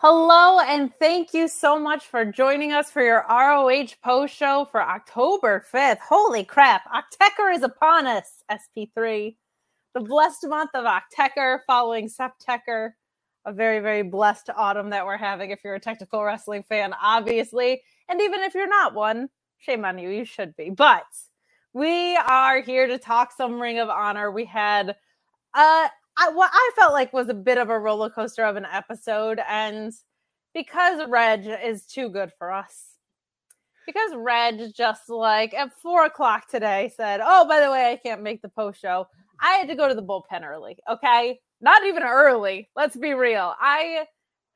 [0.00, 4.80] Hello, and thank you so much for joining us for your ROH post show for
[4.80, 5.98] October 5th.
[5.98, 9.34] Holy crap, Octecker is upon us, SP3.
[9.94, 12.90] The blessed month of Octecker following Septeker.
[13.44, 17.82] A very, very blessed autumn that we're having if you're a technical wrestling fan, obviously.
[18.08, 20.70] And even if you're not one, shame on you, you should be.
[20.70, 21.06] But
[21.72, 24.30] we are here to talk some Ring of Honor.
[24.30, 24.94] We had
[25.54, 28.66] uh I, what I felt like was a bit of a roller coaster of an
[28.70, 29.92] episode, and
[30.52, 32.94] because Reg is too good for us,
[33.86, 38.22] because Reg just like at four o'clock today said, "Oh, by the way, I can't
[38.22, 39.06] make the post show.
[39.40, 40.78] I had to go to the bullpen early.
[40.90, 42.68] Okay, not even early.
[42.76, 43.54] Let's be real.
[43.60, 44.04] I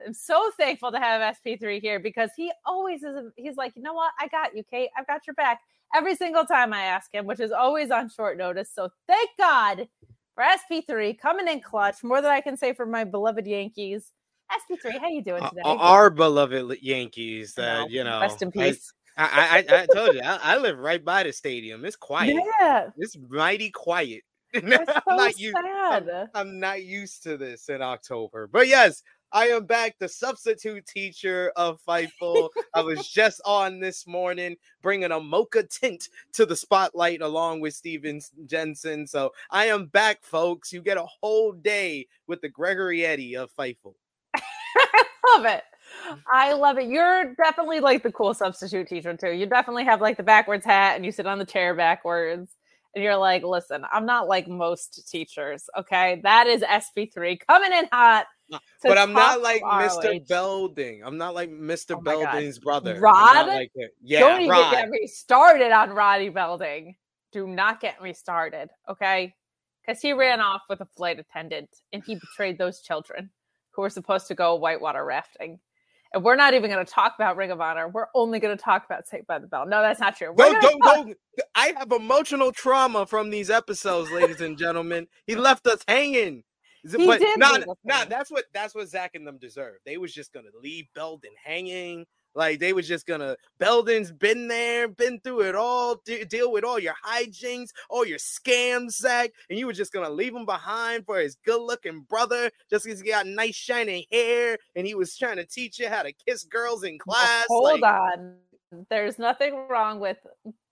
[0.04, 3.30] am so thankful to have SP3 here because he always is.
[3.36, 4.12] He's like, you know what?
[4.18, 4.90] I got you, Kate.
[4.98, 5.60] I've got your back
[5.94, 8.70] every single time I ask him, which is always on short notice.
[8.74, 9.86] So thank God
[10.34, 12.02] for SP3 coming in clutch.
[12.02, 14.12] More than I can say for my beloved Yankees.
[14.50, 15.62] SP3, how you doing uh, today?
[15.64, 18.92] Uh, our beloved Yankees, that uh, you know, rest in peace.
[19.16, 21.84] I, I, I told you, I, I, live right by the stadium.
[21.84, 22.34] It's quiet.
[22.60, 24.22] Yeah, it's mighty quiet.
[24.54, 29.48] I'm, so not used, I'm, I'm not used to this in October, but yes, I
[29.48, 32.50] am back, the substitute teacher of Fightful.
[32.74, 37.74] I was just on this morning bringing a mocha tint to the spotlight along with
[37.74, 39.06] Steven Jensen.
[39.06, 40.72] So I am back, folks.
[40.72, 43.94] You get a whole day with the Gregory Eddie of Fightful.
[45.34, 45.62] love it.
[46.30, 46.88] I love it.
[46.88, 49.32] You're definitely like the cool substitute teacher, too.
[49.32, 52.56] You definitely have like the backwards hat and you sit on the chair backwards
[52.94, 55.68] and you're like, listen, I'm not like most teachers.
[55.78, 56.20] Okay.
[56.22, 60.26] That is SP3 coming in hot uh, but I'm not like Mr.
[60.28, 61.02] Belding.
[61.04, 61.96] I'm not like Mr.
[61.96, 62.98] Oh Belding's brother.
[63.00, 63.46] Rod?
[63.46, 66.96] Like yeah, Don't even get me started on Roddy Belding.
[67.32, 69.34] Do not get me started, okay?
[69.80, 73.30] Because he ran off with a flight attendant and he betrayed those children
[73.70, 75.58] who were supposed to go whitewater rafting.
[76.14, 77.88] And we're not even going to talk about Ring of Honor.
[77.88, 79.66] We're only going to talk about Saved by the Bell.
[79.66, 80.34] No, that's not true.
[80.36, 81.16] Don't, don't, talk- don't.
[81.54, 85.06] I have emotional trauma from these episodes, ladies and gentlemen.
[85.26, 86.44] He left us hanging.
[86.84, 89.76] He but did not, nah, that's what that's what Zach and them deserve.
[89.86, 92.06] They was just gonna leave Belden hanging.
[92.34, 96.64] Like they was just gonna Belden's been there, been through it all, de- deal with
[96.64, 101.04] all your hijinks, all your scams, Zach, and you were just gonna leave him behind
[101.04, 105.36] for his good-looking brother, just because he got nice shiny hair and he was trying
[105.36, 107.44] to teach you how to kiss girls in uh, class.
[107.48, 108.36] Hold like, on,
[108.88, 110.18] there's nothing wrong with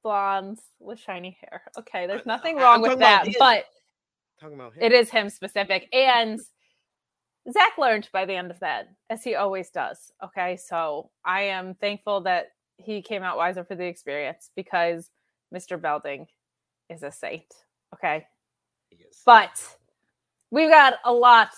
[0.03, 1.63] blondes with shiny hair.
[1.79, 3.65] Okay, there's nothing wrong with that, but
[4.41, 4.83] talking about him.
[4.83, 5.89] It is him specific.
[5.93, 6.41] And
[7.53, 10.13] Zach learned by the end of that, as he always does.
[10.25, 10.57] Okay.
[10.57, 15.11] So I am thankful that he came out wiser for the experience because
[15.55, 15.81] Mr.
[15.81, 16.27] Belding
[16.89, 17.53] is a saint.
[17.95, 18.27] Okay.
[18.91, 19.23] Yes.
[19.25, 19.63] But
[20.51, 21.51] we've got a lot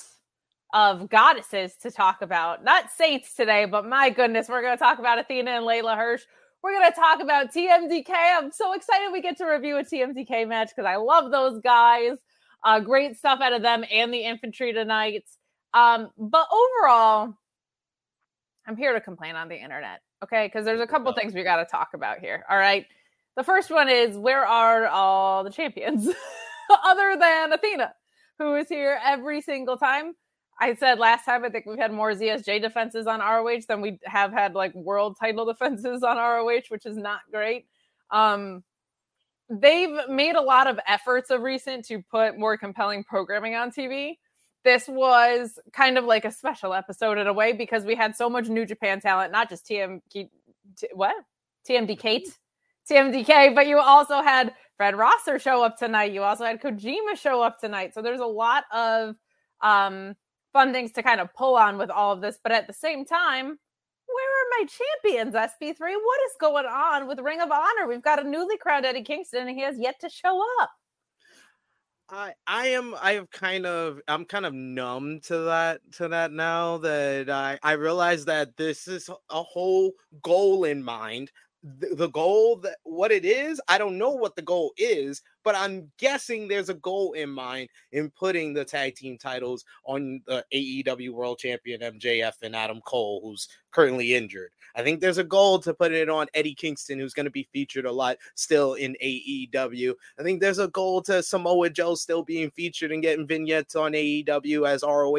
[0.72, 2.64] of goddesses to talk about.
[2.64, 6.22] Not saints today, but my goodness, we're going to talk about Athena and Leyla Hirsch.
[6.62, 8.10] We're going to talk about TMDK.
[8.10, 12.18] I'm so excited we get to review a TMDK match because I love those guys.
[12.64, 15.24] Uh, great stuff out of them and the infantry tonight.
[15.74, 17.34] Um, but overall,
[18.66, 20.46] I'm here to complain on the internet, okay?
[20.46, 22.44] Because there's a couple things we got to talk about here.
[22.48, 22.86] All right.
[23.36, 26.08] The first one is where are all the champions
[26.84, 27.94] other than Athena,
[28.38, 30.14] who is here every single time?
[30.60, 33.98] I said last time I think we've had more ZSJ defenses on ROH than we
[34.04, 37.66] have had like world title defenses on ROH, which is not great.
[38.10, 38.62] Um,
[39.48, 44.18] they've made a lot of efforts of recent to put more compelling programming on TV.
[44.64, 48.30] This was kind of like a special episode in a way because we had so
[48.30, 50.00] much New Japan talent, not just TM
[50.94, 51.14] what
[51.68, 52.22] TMDK,
[52.88, 56.12] TMDK, but you also had Fred Rosser show up tonight.
[56.12, 57.94] You also had Kojima show up tonight.
[57.94, 59.16] So there's a lot of
[59.60, 60.14] um,
[60.52, 62.38] fun things to kind of pull on with all of this.
[62.42, 63.46] But at the same time,
[64.06, 65.78] where are my champions, SP3?
[65.78, 67.88] What is going on with Ring of Honor?
[67.88, 70.70] We've got a newly crowned Eddie Kingston, and he has yet to show up.
[72.12, 76.30] I I am I have kind of I'm kind of numb to that to that
[76.30, 79.92] now that I I realize that this is a whole
[80.22, 81.32] goal in mind
[81.62, 85.54] the, the goal that what it is i don't know what the goal is but
[85.54, 90.44] i'm guessing there's a goal in mind in putting the tag team titles on the
[90.54, 94.50] aew world champion mjf and adam cole who's currently injured.
[94.74, 97.48] I think there's a goal to put it on eddie kingston who's going to be
[97.52, 102.22] featured a lot still in aew i think there's a goal to samoa joe still
[102.22, 105.12] being featured and getting vignettes on aew as roh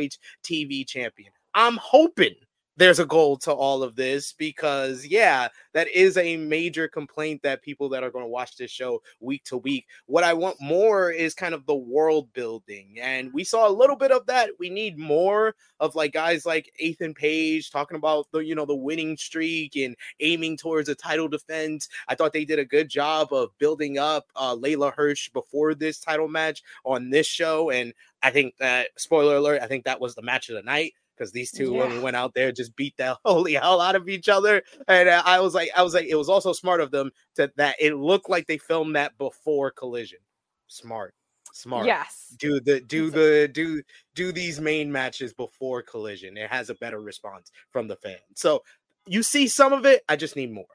[0.43, 1.31] tv champion.
[1.55, 2.35] I'm hoping
[2.77, 7.61] there's a goal to all of this because yeah that is a major complaint that
[7.61, 9.85] people that are going to watch this show week to week.
[10.05, 13.95] What i want more is kind of the world building and we saw a little
[13.95, 14.49] bit of that.
[14.59, 18.75] We need more of like guys like ethan page talking about the you know the
[18.75, 21.89] winning streak and aiming towards a title defense.
[22.07, 25.99] I thought they did a good job of building up uh leyla hirsch before this
[25.99, 30.15] title match on this show and i think that spoiler alert i think that was
[30.15, 30.93] the match of the night
[31.23, 31.79] because these two yeah.
[31.79, 35.23] women went out there just beat the holy hell out of each other and uh,
[35.25, 37.95] i was like i was like it was also smart of them to that it
[37.95, 40.19] looked like they filmed that before collision.
[40.67, 41.13] Smart
[41.55, 41.85] smart.
[41.85, 42.35] Yes.
[42.39, 43.83] Do the do the do
[44.15, 46.35] do these main matches before collision.
[46.35, 48.21] It has a better response from the fans.
[48.33, 48.63] So
[49.07, 50.65] you see some of it i just need more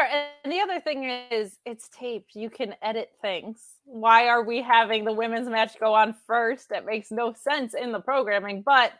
[0.00, 0.08] Sure.
[0.44, 2.34] And the other thing is, it's taped.
[2.34, 3.62] You can edit things.
[3.84, 6.70] Why are we having the women's match go on first?
[6.70, 8.92] It makes no sense in the programming, but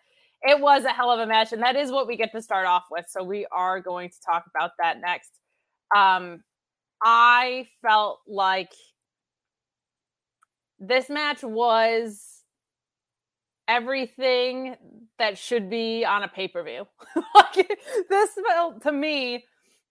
[0.42, 1.52] it was a hell of a match.
[1.52, 3.06] And that is what we get to start off with.
[3.08, 5.30] So we are going to talk about that next.
[5.96, 6.42] Um,
[7.02, 8.72] I felt like
[10.78, 12.42] this match was
[13.68, 14.76] everything
[15.18, 16.86] that should be on a pay per view.
[17.34, 19.44] like, this felt to me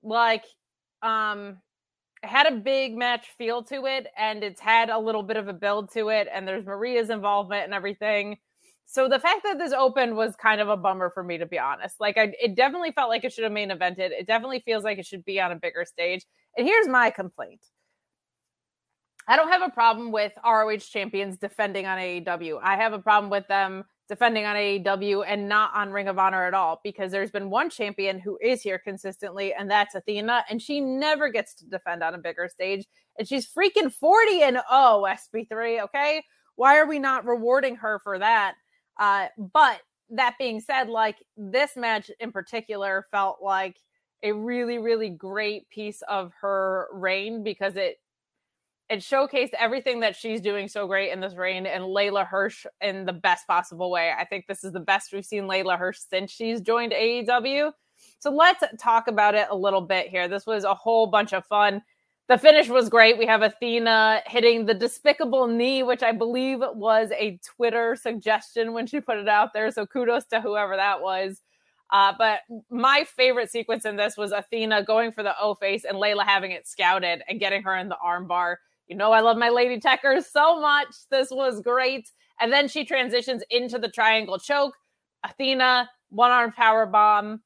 [0.04, 0.44] like
[1.02, 1.58] um
[2.24, 5.54] had a big match feel to it and it's had a little bit of a
[5.54, 8.38] build to it and there's maria's involvement and everything.
[8.86, 11.60] So the fact that this opened was kind of a bummer for me to be
[11.60, 12.00] honest.
[12.00, 14.12] Like I, it definitely felt like it should have main evented.
[14.12, 16.26] It definitely feels like it should be on a bigger stage.
[16.58, 17.62] And here's my complaint.
[19.28, 23.30] I don't have a problem with roh champions defending on aew i have a problem
[23.30, 27.32] with them defending on AEW and not on Ring of Honor at all because there's
[27.32, 31.66] been one champion who is here consistently, and that's Athena, and she never gets to
[31.66, 32.86] defend on a bigger stage.
[33.18, 36.24] And she's freaking 40 and oh, SP3, okay?
[36.56, 38.56] Why are we not rewarding her for that?
[39.00, 43.78] Uh, but that being said, like this match in particular felt like
[44.24, 47.98] a really, really great piece of her reign because it
[48.90, 53.06] it showcased everything that she's doing so great in this reign and Leyla Hirsch in
[53.06, 54.12] the best possible way.
[54.18, 57.72] I think this is the best we've seen Leyla Hirsch since she's joined AEW.
[58.18, 60.28] So let's talk about it a little bit here.
[60.28, 61.84] This was a whole bunch of fun.
[62.30, 63.18] The finish was great.
[63.18, 68.88] We have Athena hitting the despicable knee, which I believe was a Twitter suggestion when
[68.88, 69.72] she put it out there.
[69.72, 71.42] So kudos to whoever that was.
[71.92, 75.98] Uh, but my favorite sequence in this was Athena going for the O face and
[75.98, 78.58] Leyla having it scouted and getting her in the armbar.
[78.90, 80.88] You know, I love my Lady Tekkers so much.
[81.12, 82.10] This was great.
[82.42, 84.74] And then she transitions into the triangle choke.
[85.24, 87.42] Athena, one arm power bomb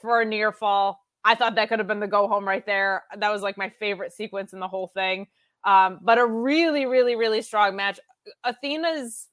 [0.00, 1.00] for a near fall.
[1.24, 3.04] I thought that could have been the go home right there.
[3.18, 5.26] That was like my favorite sequence in the whole thing.
[5.64, 7.98] Um, but a really, really, really strong match.
[8.44, 9.28] Athena's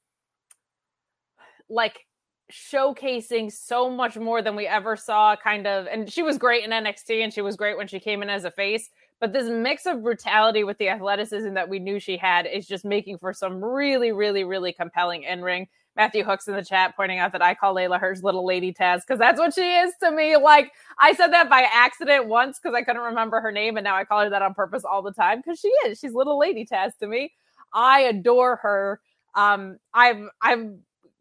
[1.70, 2.00] like
[2.51, 5.88] showcasing so much more than we ever saw, kind of.
[5.88, 8.46] And she was great in NXT and she was great when she came in as
[8.46, 8.89] a face.
[9.22, 12.84] But this mix of brutality with the athleticism that we knew she had is just
[12.84, 15.68] making for some really, really, really compelling in ring.
[15.96, 19.01] Matthew Hooks in the chat pointing out that I call Leyla Hirsch little lady Taz
[19.01, 20.38] because that's what she is to me.
[20.38, 23.96] Like I said that by accident once because I couldn't remember her name, and now
[23.96, 26.00] I call her that on purpose all the time because she is.
[26.00, 27.32] She's little lady Taz to me.
[27.74, 29.01] I adore her.
[29.36, 30.72] Um, I've I've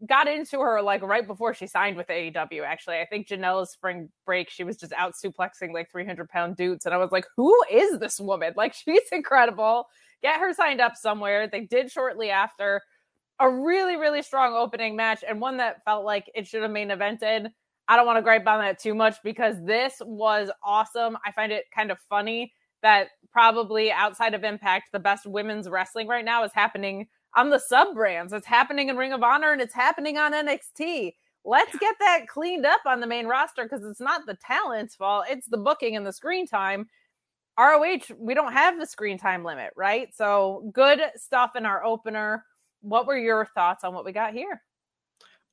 [0.07, 2.64] got into her like right before she signed with AEW.
[2.64, 6.87] Actually, I think Janela's spring break, she was just out suplexing like 300 pound dudes,
[6.87, 8.52] and I was like, "Who is this woman?
[8.57, 9.87] Like, she's incredible."
[10.23, 11.49] Get her signed up somewhere.
[11.49, 12.83] They did shortly after
[13.38, 16.90] a really, really strong opening match and one that felt like it should have main
[16.90, 17.50] evented.
[17.88, 21.16] I don't want to gripe on that too much because this was awesome.
[21.25, 22.52] I find it kind of funny
[22.83, 27.58] that probably outside of Impact, the best women's wrestling right now is happening on the
[27.58, 28.32] sub brands.
[28.32, 31.14] It's happening in Ring of Honor and it's happening on NXT.
[31.44, 35.26] Let's get that cleaned up on the main roster because it's not the talent's fault,
[35.28, 36.88] it's the booking and the screen time.
[37.58, 40.14] ROH, we don't have the screen time limit, right?
[40.14, 42.44] So good stuff in our opener
[42.82, 44.62] what were your thoughts on what we got here?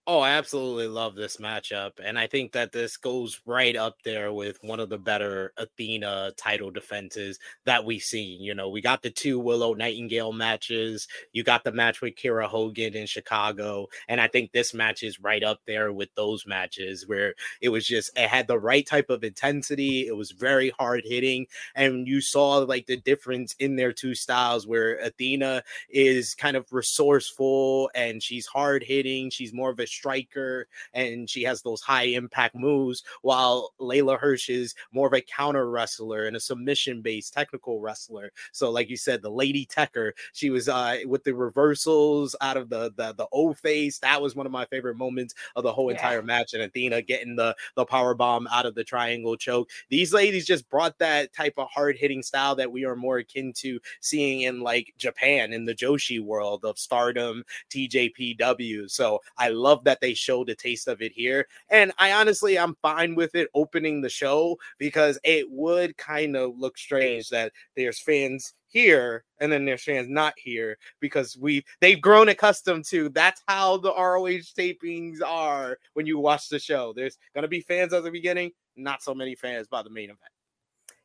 [0.09, 1.91] Oh, I absolutely love this matchup.
[2.01, 6.31] And I think that this goes right up there with one of the better Athena
[6.37, 8.41] title defenses that we've seen.
[8.41, 12.47] You know, we got the two Willow Nightingale matches, you got the match with Kiera
[12.47, 13.87] Hogan in Chicago.
[14.07, 17.85] And I think this match is right up there with those matches where it was
[17.85, 20.07] just, it had the right type of intensity.
[20.07, 21.47] It was very hard hitting.
[21.75, 26.71] And you saw like the difference in their two styles where Athena is kind of
[26.71, 29.29] resourceful and she's hard hitting.
[29.31, 34.49] She's more of a striker and she has those high impact moves, while Leyla Hirsch
[34.49, 38.31] is more of a counter wrestler and a submission based technical wrestler.
[38.51, 42.69] So, like you said, the Lady Tekker, she was uh, with the reversals out of
[42.69, 43.99] the the, the O face.
[43.99, 45.97] That was one of my favorite moments of the whole yeah.
[45.97, 46.53] entire match.
[46.53, 49.69] And Athena getting the the power bomb out of the triangle choke.
[49.89, 53.53] These ladies just brought that type of hard hitting style that we are more akin
[53.57, 58.89] to seeing in like Japan in the Joshi world of Stardom, TJPW.
[58.89, 61.47] So I love that they showed a taste of it here.
[61.69, 66.59] And I honestly, I'm fine with it opening the show because it would kind of
[66.59, 72.01] look strange that there's fans here and then there's fans not here because we they've
[72.01, 76.91] grown accustomed to that's how the ROH tapings are when you watch the show.
[76.93, 80.19] There's gonna be fans at the beginning, not so many fans by the main event.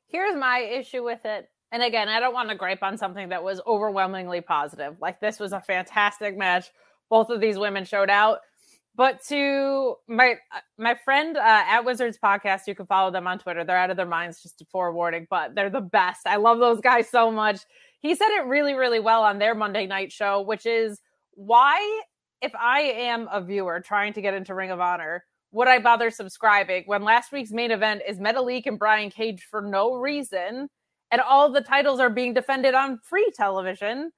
[0.09, 1.49] Here's my issue with it.
[1.71, 4.97] And again, I don't want to gripe on something that was overwhelmingly positive.
[5.01, 6.67] Like this was a fantastic match.
[7.09, 8.41] Both of these women showed out
[8.95, 13.39] but to my uh, my friend uh, at Wizards Podcast, you can follow them on
[13.39, 13.65] Twitter.
[13.65, 16.27] They're out of their minds, just a forewarning, but they're the best.
[16.27, 17.61] I love those guys so much.
[18.01, 21.01] He said it really, really well on their Monday night show, which is
[21.35, 22.03] why,
[22.43, 26.11] if I am a viewer trying to get into Ring of Honor, would I bother
[26.11, 30.69] subscribing when last week's main event is Metalik and Brian Cage for no reason,
[31.11, 34.11] and all the titles are being defended on free television?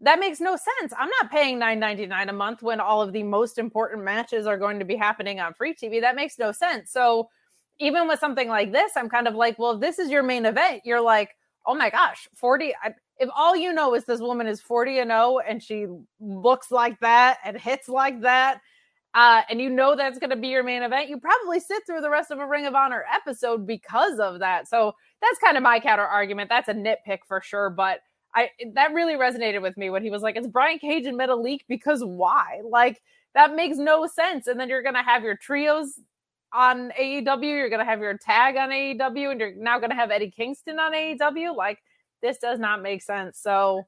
[0.00, 0.92] That makes no sense.
[0.98, 4.78] I'm not paying 9.99 a month when all of the most important matches are going
[4.78, 6.00] to be happening on free TV.
[6.00, 6.90] That makes no sense.
[6.90, 7.30] So
[7.78, 10.44] even with something like this, I'm kind of like, well, if this is your main
[10.44, 11.30] event, you're like,
[11.66, 15.10] oh my gosh, 40 I, if all you know is this woman is 40 and
[15.10, 15.86] 0 and she
[16.20, 18.60] looks like that and hits like that,
[19.14, 22.02] uh, and you know that's going to be your main event, you probably sit through
[22.02, 24.68] the rest of a Ring of Honor episode because of that.
[24.68, 26.50] So that's kind of my counter argument.
[26.50, 28.00] That's a nitpick for sure, but
[28.36, 31.62] I that really resonated with me when he was like, "It's Brian Cage and Metalik
[31.68, 33.00] because why?" Like
[33.34, 34.46] that makes no sense.
[34.46, 35.98] And then you're gonna have your trios
[36.52, 40.30] on AEW, you're gonna have your tag on AEW, and you're now gonna have Eddie
[40.30, 41.56] Kingston on AEW.
[41.56, 41.78] Like
[42.22, 43.38] this does not make sense.
[43.38, 43.86] So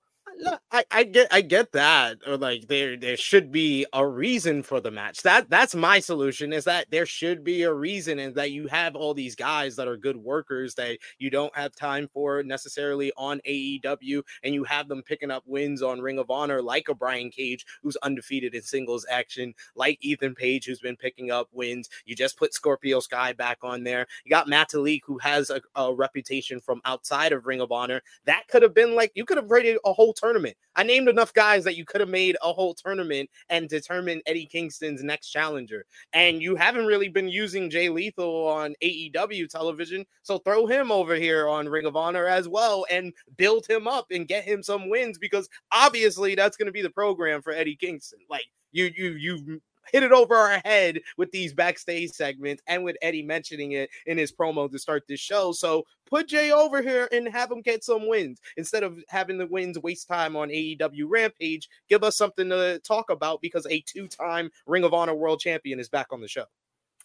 [0.71, 4.80] I, I get I get that or like there there should be a reason for
[4.80, 5.23] the match.
[5.23, 8.95] That that's my solution is that there should be a reason and that you have
[8.95, 13.40] all these guys that are good workers that you don't have time for necessarily on
[13.49, 17.30] AEW and you have them picking up wins on Ring of Honor like a Brian
[17.30, 21.88] Cage who's undefeated in singles action like Ethan Page who's been picking up wins.
[22.04, 24.07] You just put Scorpio Sky back on there.
[24.25, 28.02] You got Metalik who has a, a reputation from outside of Ring of Honor.
[28.26, 30.56] That could have been like you could have rated a whole tournament.
[30.76, 34.47] I named enough guys that you could have made a whole tournament and determined Eddie
[34.47, 35.85] Kingston's next challenger.
[36.12, 40.04] And you haven't really been using Jay Lethal on AEW television.
[40.23, 44.06] So throw him over here on Ring of Honor as well and build him up
[44.11, 47.76] and get him some wins because obviously that's going to be the program for Eddie
[47.76, 48.20] Kingston.
[48.28, 49.61] Like you you you
[49.92, 54.18] hit it over our head with these backstage segments and with Eddie mentioning it in
[54.18, 55.52] his promo to start this show.
[55.52, 59.47] So put Jay over here and have him get some wins instead of having the
[59.47, 61.68] wins waste time on AEW Rampage.
[61.88, 65.80] Give us something to talk about because a two time Ring of Honor world champion
[65.80, 66.45] is back on the show.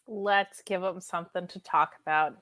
[0.08, 2.38] Let's give him something to talk about.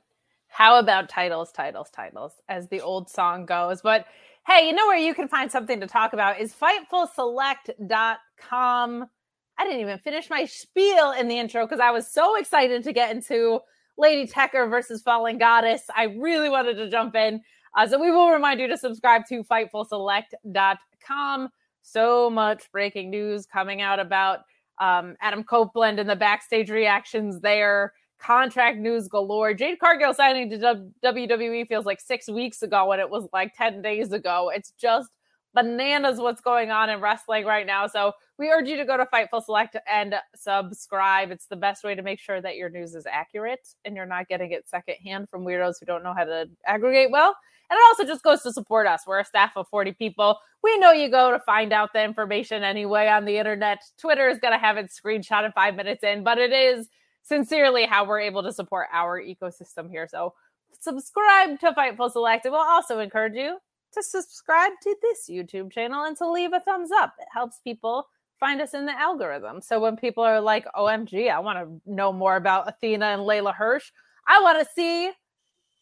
[0.48, 3.82] How about titles, titles, titles, as the old song goes?
[3.82, 4.06] But
[4.46, 9.10] hey, you know where you can find something to talk about is FightfulSelect.com
[9.58, 12.94] I didn't even finish my spiel in the intro because I was so excited to
[12.94, 13.60] get into
[13.98, 15.84] Lady Tekker versus Fallen Goddess.
[15.96, 17.42] I really wanted to jump in.
[17.76, 21.50] Uh, so we will remind you to subscribe to FightfulSelect.com.
[21.84, 24.42] So much breaking news coming out about
[24.80, 27.94] um, Adam Copeland and the backstage reactions there.
[28.20, 29.54] Contract news galore.
[29.54, 33.82] Jade Cargill signing to WWE feels like six weeks ago when it was like 10
[33.82, 34.52] days ago.
[34.54, 35.10] It's just
[35.54, 37.88] bananas what's going on in wrestling right now.
[37.88, 41.32] So we urge you to go to Fightful Select and subscribe.
[41.32, 44.28] It's the best way to make sure that your news is accurate and you're not
[44.28, 47.36] getting it secondhand from weirdos who don't know how to aggregate well.
[47.70, 49.04] And it also just goes to support us.
[49.08, 50.38] We're a staff of 40 people.
[50.62, 53.80] We know you go to find out the information anyway on the internet.
[53.98, 56.90] Twitter is going to have it screenshotted five minutes in, but it is
[57.24, 60.08] sincerely how we're able to support our ecosystem here.
[60.10, 60.34] So
[60.80, 62.46] subscribe to Fightful Select.
[62.46, 63.58] And we'll also encourage you
[63.94, 67.14] to subscribe to this YouTube channel and to leave a thumbs up.
[67.20, 68.08] It helps people
[68.40, 69.62] find us in the algorithm.
[69.62, 73.54] So when people are like, OMG, I want to know more about Athena and Leyla
[73.54, 73.92] Hirsch,
[74.28, 75.12] I want to see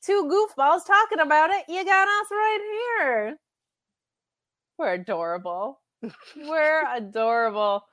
[0.04, 1.64] two goofballs talking about it.
[1.68, 3.38] You got us right here.
[4.78, 5.80] We're adorable.
[6.36, 7.84] We're adorable.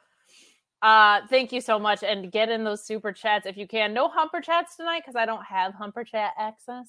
[0.82, 2.02] Uh, thank you so much.
[2.02, 3.94] And get in those super chats if you can.
[3.94, 6.86] No humper chats tonight because I don't have humper chat access.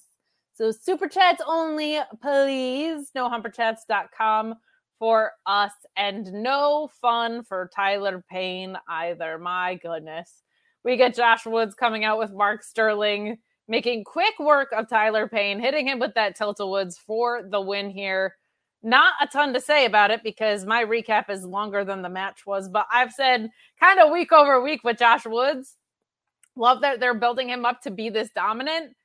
[0.58, 3.12] So super chats only, please.
[3.16, 4.56] NoHumperChats.com
[4.98, 9.38] for us and no fun for Tyler Payne either.
[9.38, 10.42] My goodness.
[10.82, 13.38] We get Josh Woods coming out with Mark Sterling,
[13.68, 17.88] making quick work of Tyler Payne, hitting him with that tilt woods for the win
[17.88, 18.34] here.
[18.82, 22.46] Not a ton to say about it because my recap is longer than the match
[22.46, 23.48] was, but I've said
[23.78, 25.76] kind of week over week with Josh Woods.
[26.56, 28.96] Love that they're building him up to be this dominant.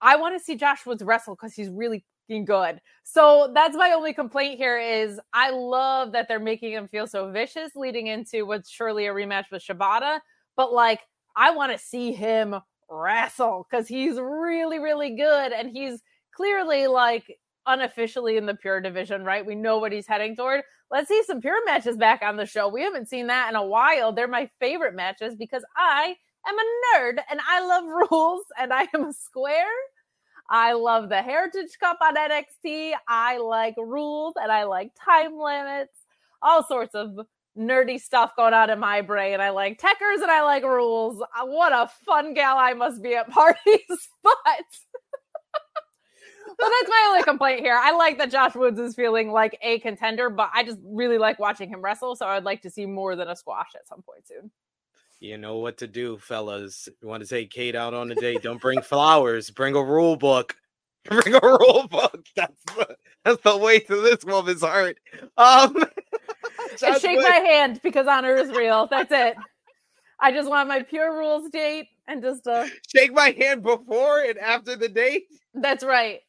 [0.00, 2.04] I want to see Josh Woods wrestle because he's really
[2.44, 2.80] good.
[3.04, 7.30] So that's my only complaint here is I love that they're making him feel so
[7.30, 10.20] vicious leading into what's surely a rematch with Shibata.
[10.56, 11.00] But like,
[11.36, 12.56] I want to see him
[12.90, 15.52] wrestle because he's really, really good.
[15.52, 16.02] And he's
[16.34, 19.44] clearly like unofficially in the pure division, right?
[19.44, 20.62] We know what he's heading toward.
[20.90, 22.68] Let's see some pure matches back on the show.
[22.68, 24.12] We haven't seen that in a while.
[24.12, 26.14] They're my favorite matches because I
[26.46, 29.66] am a nerd and I love rules and I am a square.
[30.50, 32.92] I love the Heritage Cup on NXT.
[33.06, 35.92] I like rules and I like time limits,
[36.42, 37.18] all sorts of
[37.56, 39.40] nerdy stuff going on in my brain.
[39.40, 41.20] I like Tekkers and I like rules.
[41.20, 44.34] Uh, what a fun gal I must be at parties, but.
[46.58, 47.78] but that's my only complaint here.
[47.78, 51.38] I like that Josh Woods is feeling like a contender, but I just really like
[51.38, 52.16] watching him wrestle.
[52.16, 54.50] So I'd like to see more than a squash at some point soon.
[55.20, 56.88] You know what to do, fellas.
[57.02, 58.42] You want to take Kate out on a date?
[58.42, 59.50] Don't bring flowers.
[59.50, 60.54] Bring a rule book.
[61.04, 62.26] Bring a rule book.
[62.36, 64.98] That's the, that's the way to this woman's heart.
[65.38, 65.76] Um,
[66.86, 68.88] and shake my hand because honor is real.
[68.90, 69.36] That's it.
[70.20, 74.38] I just want my pure rules date and just uh, shake my hand before and
[74.38, 75.26] after the date.
[75.54, 76.20] That's right.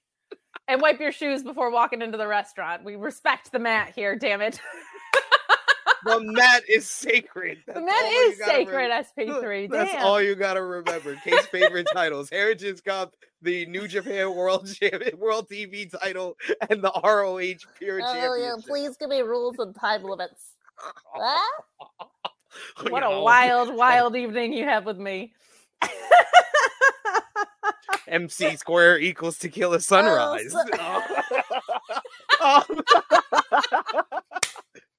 [0.68, 2.86] And wipe your shoes before walking into the restaurant.
[2.86, 4.62] We respect the mat here, damn it.
[6.06, 7.60] the mat is sacred.
[7.66, 9.70] That's the mat is sacred, SP3.
[9.72, 10.06] That's Damn.
[10.06, 11.16] all you gotta remember.
[11.24, 16.38] Case favorite titles: Heritage Cup, the New Japan World Champion, World TV title,
[16.70, 18.40] and the ROH Pure oh, Championship.
[18.40, 20.54] Yeah, please give me rules and time limits.
[22.90, 25.34] what a wild, wild evening you have with me.
[28.08, 30.54] MC square equals tequila sunrise.
[30.56, 31.20] Oh, so-
[32.42, 32.64] um,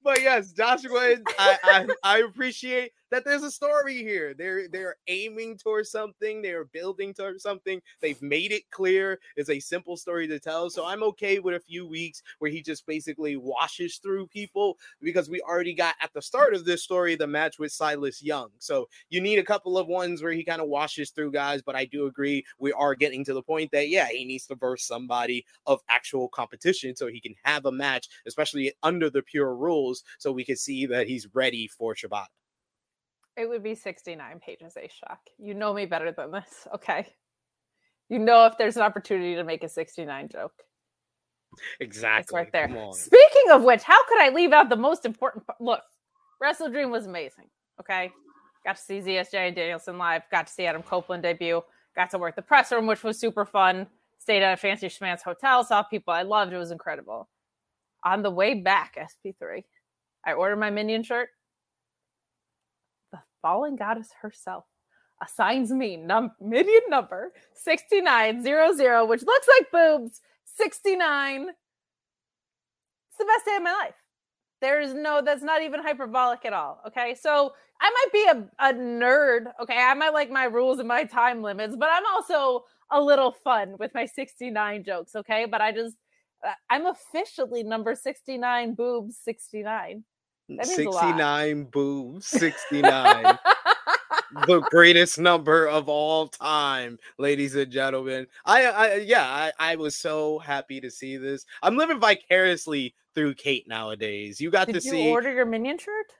[0.03, 4.33] but yes, Joshua, I, I, I appreciate that there's a story here.
[4.33, 6.41] They're they're aiming towards something.
[6.41, 7.81] They're building towards something.
[8.01, 9.19] They've made it clear.
[9.35, 10.69] It's a simple story to tell.
[10.69, 15.29] So I'm okay with a few weeks where he just basically washes through people because
[15.29, 18.49] we already got at the start of this story the match with Silas Young.
[18.59, 21.61] So you need a couple of ones where he kind of washes through guys.
[21.61, 24.55] But I do agree we are getting to the point that yeah, he needs to
[24.55, 29.55] verse somebody of actual competition so he can have a match, especially under the pure
[29.55, 32.27] rules, so we can see that he's ready for Shibata.
[33.37, 35.19] It would be 69 pages, A shock.
[35.37, 36.67] You know me better than this.
[36.75, 37.07] Okay.
[38.09, 40.51] You know if there's an opportunity to make a 69 joke.
[41.79, 42.21] Exactly.
[42.21, 42.91] It's right there.
[42.91, 45.61] Speaking of which, how could I leave out the most important part?
[45.61, 45.81] Look,
[46.41, 47.45] Wrestle Dream was amazing.
[47.79, 48.11] Okay.
[48.65, 50.23] Got to see ZSJ and Danielson live.
[50.29, 51.61] Got to see Adam Copeland debut.
[51.95, 53.87] Got to work the press room, which was super fun.
[54.19, 55.63] Stayed at a fancy schman's hotel.
[55.63, 56.51] Saw people I loved.
[56.51, 57.29] It was incredible.
[58.03, 59.63] On the way back, SP3,
[60.25, 61.29] I ordered my minion shirt
[63.41, 64.65] fallen goddess herself
[65.23, 70.21] assigns me num- minion number 6900, which looks like boobs.
[70.57, 71.47] 69.
[71.49, 73.93] It's the best day of my life.
[74.61, 76.81] There's no, that's not even hyperbolic at all.
[76.87, 77.15] Okay.
[77.19, 79.51] So I might be a, a nerd.
[79.61, 79.77] Okay.
[79.77, 83.75] I might like my rules and my time limits, but I'm also a little fun
[83.79, 85.15] with my 69 jokes.
[85.15, 85.45] Okay.
[85.45, 85.95] But I just,
[86.69, 90.03] I'm officially number 69 boobs 69.
[90.61, 93.37] 69 boobs 69
[94.47, 98.27] the greatest number of all time ladies and gentlemen.
[98.45, 101.45] I, I yeah I, I was so happy to see this.
[101.61, 104.39] I'm living vicariously through kate nowadays.
[104.39, 106.13] You got Did to you see order your minion shirt?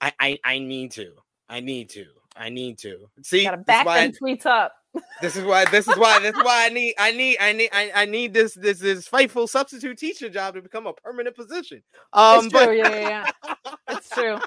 [0.00, 1.12] I, I i need to.
[1.48, 2.06] I need to.
[2.36, 3.08] I need to.
[3.22, 4.72] See you Gotta back them tweets up.
[5.20, 7.70] This is why this is why this is why I need I need I need
[7.72, 11.82] I, I need this this this faithful substitute teacher job to become a permanent position.
[12.12, 12.66] Um it's true.
[12.66, 13.74] but yeah, yeah, yeah.
[13.90, 14.38] It's true.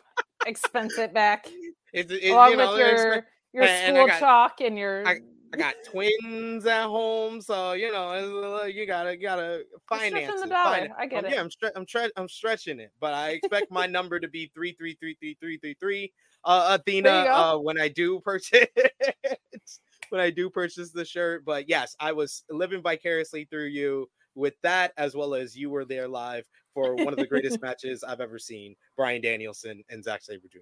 [0.46, 1.48] Expense it back.
[1.94, 5.08] it's, it, Along you know, with your your and I school got- chalk and your
[5.54, 10.48] I got twins at home, so you know uh, you gotta you gotta finance the
[10.48, 10.78] it, dollar.
[10.78, 11.34] finan- I get um, it.
[11.34, 14.50] Yeah, I'm stre- I'm stre- I'm stretching it, but I expect my number to be
[14.56, 16.14] three three three three three three three.
[16.46, 17.34] Uh, Athena, There you go.
[17.34, 18.66] uh, when I do purchase
[20.12, 24.54] when I do purchase the shirt, but yes, I was living vicariously through you with
[24.62, 28.22] that, as well as you were there live for one of the greatest matches I've
[28.22, 30.60] ever seen: Bryan Danielson and Zack Sabre Jr.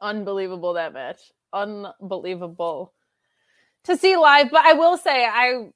[0.00, 2.92] unbelievable that match unbelievable
[3.84, 5.68] to see live but i will say i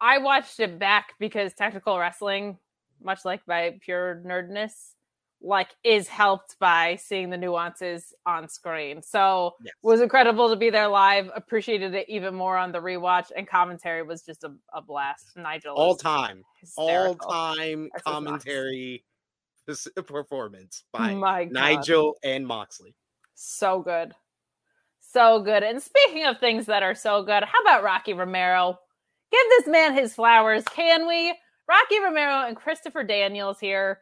[0.00, 2.56] i watched it back because technical wrestling
[3.02, 4.94] much like my pure nerdness
[5.40, 9.72] like is helped by seeing the nuances on screen so Yes.
[9.82, 13.46] it was incredible to be there live appreciated it even more on the rewatch and
[13.46, 16.42] commentary was just a, a blast nigel all time,
[16.76, 19.04] all time That's commentary
[20.06, 21.52] performance by my God.
[21.52, 22.94] Nigel and Moxley.
[23.34, 24.12] So good.
[25.00, 25.62] So good.
[25.62, 28.78] And speaking of things that are so good, how about Rocky Romero?
[29.32, 31.34] Give this man his flowers, can we?
[31.68, 34.00] Rocky Romero and Christopher Daniels here.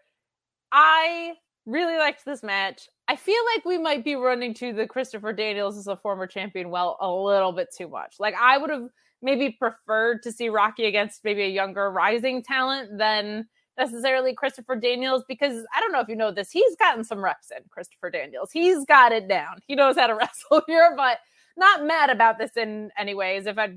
[0.73, 1.35] I
[1.67, 2.89] really liked this match.
[3.09, 6.71] I feel like we might be running to the Christopher Daniels as a former champion
[6.71, 8.17] well a little bit too much.
[8.19, 8.89] Like I would have
[9.21, 13.47] maybe preferred to see Rocky against maybe a younger rising talent than
[13.79, 17.51] necessarily Christopher Daniels because I don't know if you know this, he's gotten some reps
[17.51, 18.51] in Christopher Daniels.
[18.53, 19.59] He's got it down.
[19.67, 21.19] He knows how to wrestle here, but
[21.57, 23.47] not mad about this in any ways.
[23.47, 23.75] If I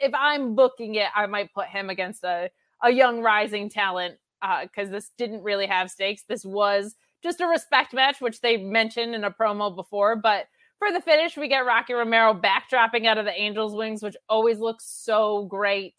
[0.00, 2.50] if I'm booking it, I might put him against a
[2.82, 6.22] a young rising talent Uh, because this didn't really have stakes.
[6.28, 10.16] This was just a respect match, which they mentioned in a promo before.
[10.16, 10.46] But
[10.78, 14.58] for the finish, we get Rocky Romero backdropping out of the Angels' wings, which always
[14.58, 15.94] looks so great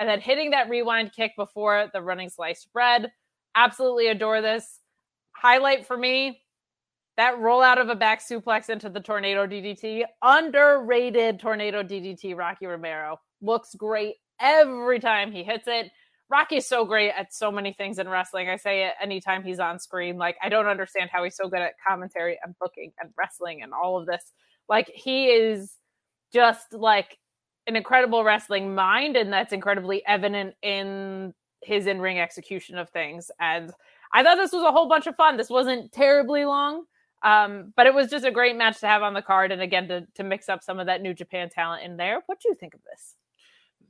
[0.00, 3.12] and then hitting that rewind kick before the running sliced bread.
[3.54, 4.80] Absolutely adore this.
[5.32, 6.40] Highlight for me
[7.18, 10.04] that rollout of a back suplex into the tornado DDT.
[10.22, 13.20] Underrated tornado DDT, Rocky Romero.
[13.42, 15.90] Looks great every time he hits it.
[16.30, 18.48] Rocky's so great at so many things in wrestling.
[18.48, 20.16] I say it anytime he's on screen.
[20.16, 23.72] Like, I don't understand how he's so good at commentary and booking and wrestling and
[23.72, 24.32] all of this.
[24.68, 25.72] Like, he is
[26.32, 27.18] just like
[27.66, 33.30] an incredible wrestling mind, and that's incredibly evident in his in ring execution of things.
[33.40, 33.72] And
[34.12, 35.36] I thought this was a whole bunch of fun.
[35.36, 36.84] This wasn't terribly long,
[37.24, 39.50] um, but it was just a great match to have on the card.
[39.50, 42.22] And again, to, to mix up some of that New Japan talent in there.
[42.26, 43.16] What do you think of this?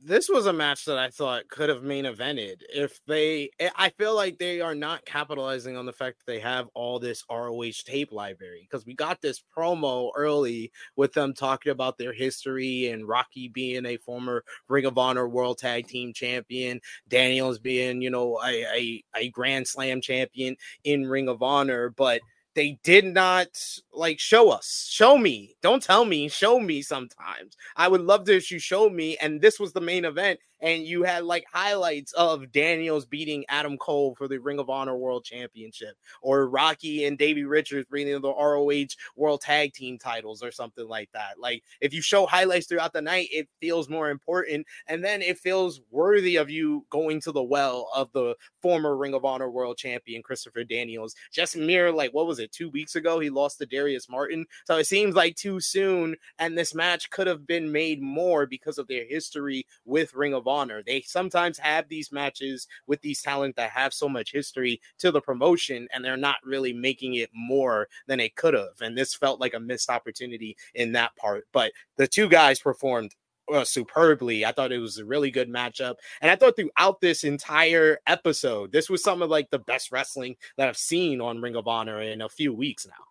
[0.02, 3.50] This was a match that I thought could have main evented if they.
[3.60, 6.98] I- I feel like they are not capitalizing on the fact that they have all
[6.98, 12.14] this ROH tape library because we got this promo early with them talking about their
[12.14, 18.00] history and Rocky being a former Ring of Honor World Tag Team Champion, Daniels being,
[18.00, 22.22] you know, a, a, a Grand Slam champion in Ring of Honor, but
[22.60, 23.48] they did not
[23.90, 24.86] like show us.
[24.90, 25.54] Show me.
[25.62, 26.28] Don't tell me.
[26.28, 27.56] Show me sometimes.
[27.74, 30.84] I would love to if you showed me and this was the main event and
[30.84, 35.24] you had like highlights of daniels beating adam cole for the ring of honor world
[35.24, 38.70] championship or rocky and davey richards bringing the roh
[39.16, 41.38] world tag team titles or something like that.
[41.38, 45.38] Like if you show highlights throughout the night it feels more important and then it
[45.38, 49.76] feels worthy of you going to the well of the former ring of honor world
[49.76, 51.14] champion christopher daniels.
[51.32, 54.46] Just mere like what was it two weeks ago he lost to darius martin?
[54.66, 58.78] So it seems like too soon and this match could have been made more because
[58.78, 63.56] of their history with ring of honor they sometimes have these matches with these talent
[63.56, 67.88] that have so much history to the promotion and they're not really making it more
[68.06, 71.72] than it could have and this felt like a missed opportunity in that part but
[71.96, 73.14] the two guys performed
[73.52, 74.44] uh, superbly.
[74.44, 75.96] I thought it was a really good matchup.
[76.20, 80.36] And I thought throughout this entire episode, this was some of like the best wrestling
[80.56, 83.10] that I've seen on Ring of Honor in a few weeks now.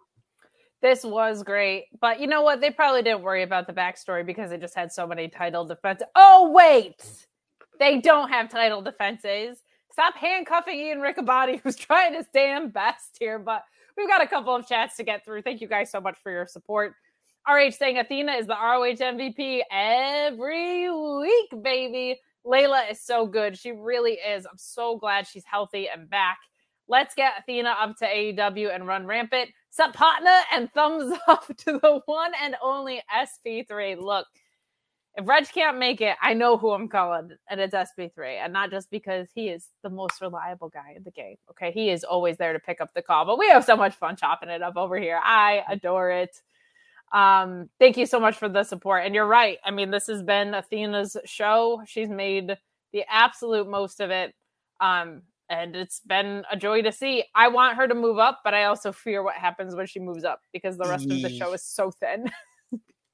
[0.82, 2.62] This was great, but you know what?
[2.62, 6.08] They probably didn't worry about the backstory because they just had so many title defenses.
[6.16, 7.04] Oh wait,
[7.80, 9.62] they don't have title defenses.
[9.92, 13.40] Stop handcuffing Ian Riccaboni, who's trying his damn best here.
[13.40, 13.64] But
[13.98, 15.42] we've got a couple of chats to get through.
[15.42, 16.94] Thank you guys so much for your support.
[17.48, 22.20] RH saying Athena is the ROH MVP every week, baby.
[22.46, 23.58] Leyla is so good.
[23.58, 24.46] She really is.
[24.46, 26.38] I'm so glad she's healthy and back.
[26.90, 29.52] Let's get Athena up to AEW and run rampant.
[29.70, 34.02] Sup, partner, and thumbs up to the one and only SP3.
[34.02, 34.26] Look,
[35.16, 38.44] if Reg can't make it, I know who I'm calling, and it's SP3.
[38.44, 41.36] And not just because he is the most reliable guy in the game.
[41.52, 41.72] Okay.
[41.72, 44.16] He is always there to pick up the call, but we have so much fun
[44.16, 45.20] chopping it up over here.
[45.24, 46.42] I adore it.
[47.12, 49.06] Um, thank you so much for the support.
[49.06, 49.58] And you're right.
[49.64, 51.82] I mean, this has been Athena's show.
[51.86, 52.56] She's made
[52.94, 54.34] the absolute most of it.
[54.80, 57.24] Um, and it's been a joy to see.
[57.36, 60.24] I want her to move up, but I also fear what happens when she moves
[60.24, 62.32] up because the rest of the show is so thin.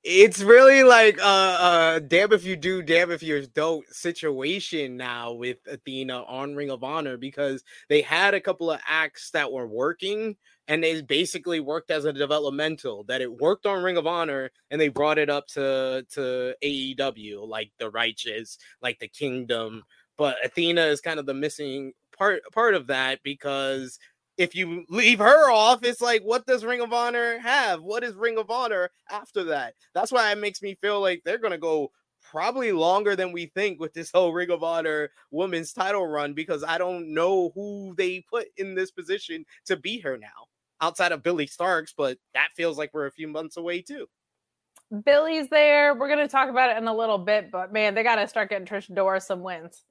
[0.06, 5.34] it's really like uh uh damn if you do damn if you don't situation now
[5.34, 9.66] with athena on ring of honor because they had a couple of acts that were
[9.66, 10.36] working
[10.68, 14.80] and they basically worked as a developmental that it worked on ring of honor and
[14.80, 19.82] they brought it up to to aew like the righteous like the kingdom
[20.20, 24.00] but athena is kind of the missing part part of that because
[24.38, 27.82] if you leave her off, it's like, what does Ring of Honor have?
[27.82, 29.76] What is Ring of Honor after that?
[29.94, 33.80] That's why it makes me feel like they're gonna go probably longer than we think
[33.80, 38.26] with this whole Ring of Honor women's title run because I don't know who they
[38.30, 40.48] put in this position to beat her now
[40.82, 44.08] outside of Billie Starkz, but that feels like we're a few months away too.
[45.04, 45.96] Billie's there.
[45.96, 48.28] We're going to talk about it in a little bit, but man, they got to
[48.28, 49.84] start getting Trish Adora some wins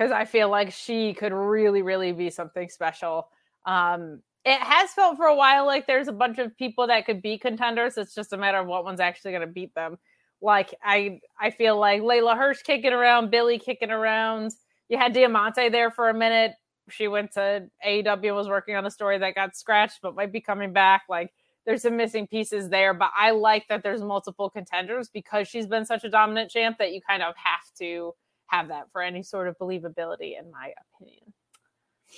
[0.00, 3.28] because I feel like she could really, really be something special.
[3.66, 7.20] Um, it has felt for a while like there's a bunch of people that could
[7.20, 7.98] be contenders.
[7.98, 9.98] It's just a matter of what one's actually going to beat them.
[10.40, 14.52] Like I, I feel like Leyla Hirsch kicking around, Billie kicking around.
[14.88, 16.52] You had Diamante there for a minute.
[16.88, 20.40] She went to AEW was working on a story that got scratched, but might be
[20.40, 21.02] coming back.
[21.10, 21.30] Like
[21.66, 25.84] there's some missing pieces there, but I like that there's multiple contenders because she's been
[25.84, 28.14] such a dominant champ that you kind of have to
[28.50, 31.32] have that for any sort of believability, in my opinion.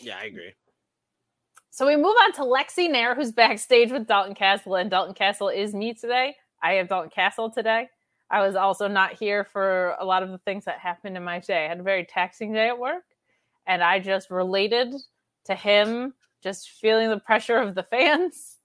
[0.00, 0.52] Yeah, I agree.
[1.70, 5.48] So we move on to Lexi Nair, who's backstage with Dalton Castle, and Dalton Castle
[5.48, 6.36] is me today.
[6.62, 7.88] I have Dalton Castle today.
[8.30, 11.38] I was also not here for a lot of the things that happened in my
[11.38, 11.66] day.
[11.66, 13.04] I had a very taxing day at work,
[13.66, 14.94] and I just related
[15.44, 18.56] to him just feeling the pressure of the fans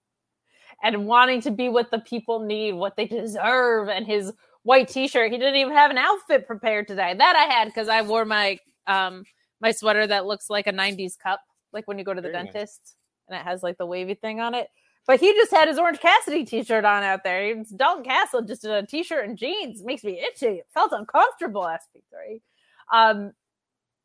[0.84, 4.32] and wanting to be what the people need, what they deserve, and his
[4.68, 5.32] white t-shirt.
[5.32, 7.16] He didn't even have an outfit prepared today.
[7.18, 9.24] That I had because I wore my um
[9.62, 11.40] my sweater that looks like a 90s cup,
[11.72, 12.96] like when you go to the Very dentist nice.
[13.30, 14.68] and it has like the wavy thing on it.
[15.08, 17.42] But he just had his Orange Cassidy t-shirt on out there.
[17.46, 19.82] It's Dalton Castle just in a t-shirt and jeans.
[19.84, 20.58] Makes me itchy.
[20.58, 22.42] It felt uncomfortable, SP3.
[22.92, 23.32] Um,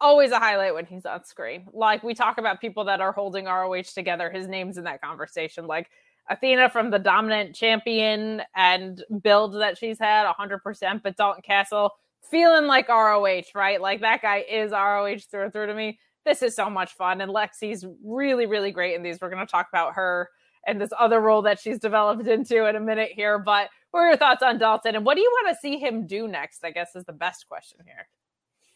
[0.01, 1.67] always a highlight when he's on screen.
[1.73, 5.67] Like we talk about people that are holding ROH together, his name's in that conversation.
[5.67, 5.91] Like
[6.33, 11.93] Athena from the dominant champion and build that she's had 100%, but Dalton Castle
[12.31, 13.81] feeling like ROH, right?
[13.81, 15.99] Like that guy is ROH through and through to me.
[16.25, 17.21] This is so much fun.
[17.21, 19.21] And Lexi's really, really great in these.
[19.21, 20.31] We're going to talk about her
[20.67, 23.39] and this other role that she's developed into in a minute here.
[23.39, 24.95] But what are your thoughts on Dalton?
[24.95, 26.65] And what do you want to see him do next?
[26.65, 28.09] I guess is the best question here.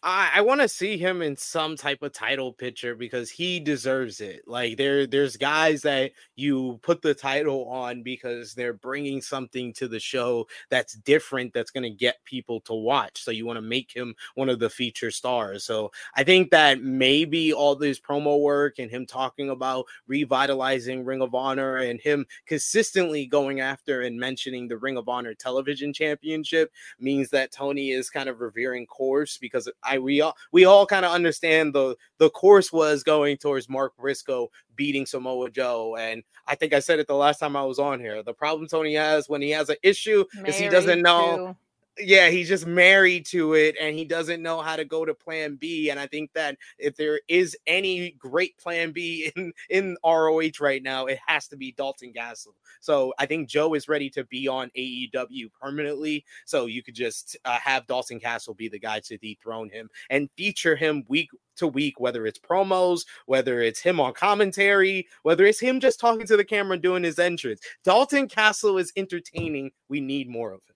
[0.06, 4.20] I, I want to see him in some type of title picture because he deserves
[4.20, 4.42] it.
[4.46, 9.88] Like there, there's guys that you put the title on because they're bringing something to
[9.88, 13.24] the show that's different, that's going to get people to watch.
[13.24, 15.64] So you want to make him one of the feature stars.
[15.64, 21.20] So I think that maybe all this promo work and him talking about revitalizing Ring
[21.20, 26.70] of Honor and him consistently going after and mentioning the Ring of Honor Television Championship
[27.00, 31.04] means that Tony is kind of revering course because I we all we all kind
[31.04, 36.54] of understand the the course was going towards Mark Briscoe beating Samoa Joe, and I
[36.54, 38.22] think I said it the last time I was on here.
[38.22, 41.56] The problem Tony has when he has an issue Married is he doesn't know
[41.98, 45.56] yeah, he's just married to it and he doesn't know how to go to plan
[45.56, 45.90] B.
[45.90, 50.82] And I think that if there is any great plan B in, in ROH right
[50.82, 52.54] now, it has to be Dalton Castle.
[52.80, 56.24] So I think Joe is ready to be on AEW permanently.
[56.44, 60.28] So you could just uh, have Dalton Castle be the guy to dethrone him and
[60.36, 65.60] feature him week to week, whether it's promos, whether it's him on commentary, whether it's
[65.60, 67.60] him just talking to the camera and doing his entrance.
[67.82, 69.70] Dalton Castle is entertaining.
[69.88, 70.75] We need more of it.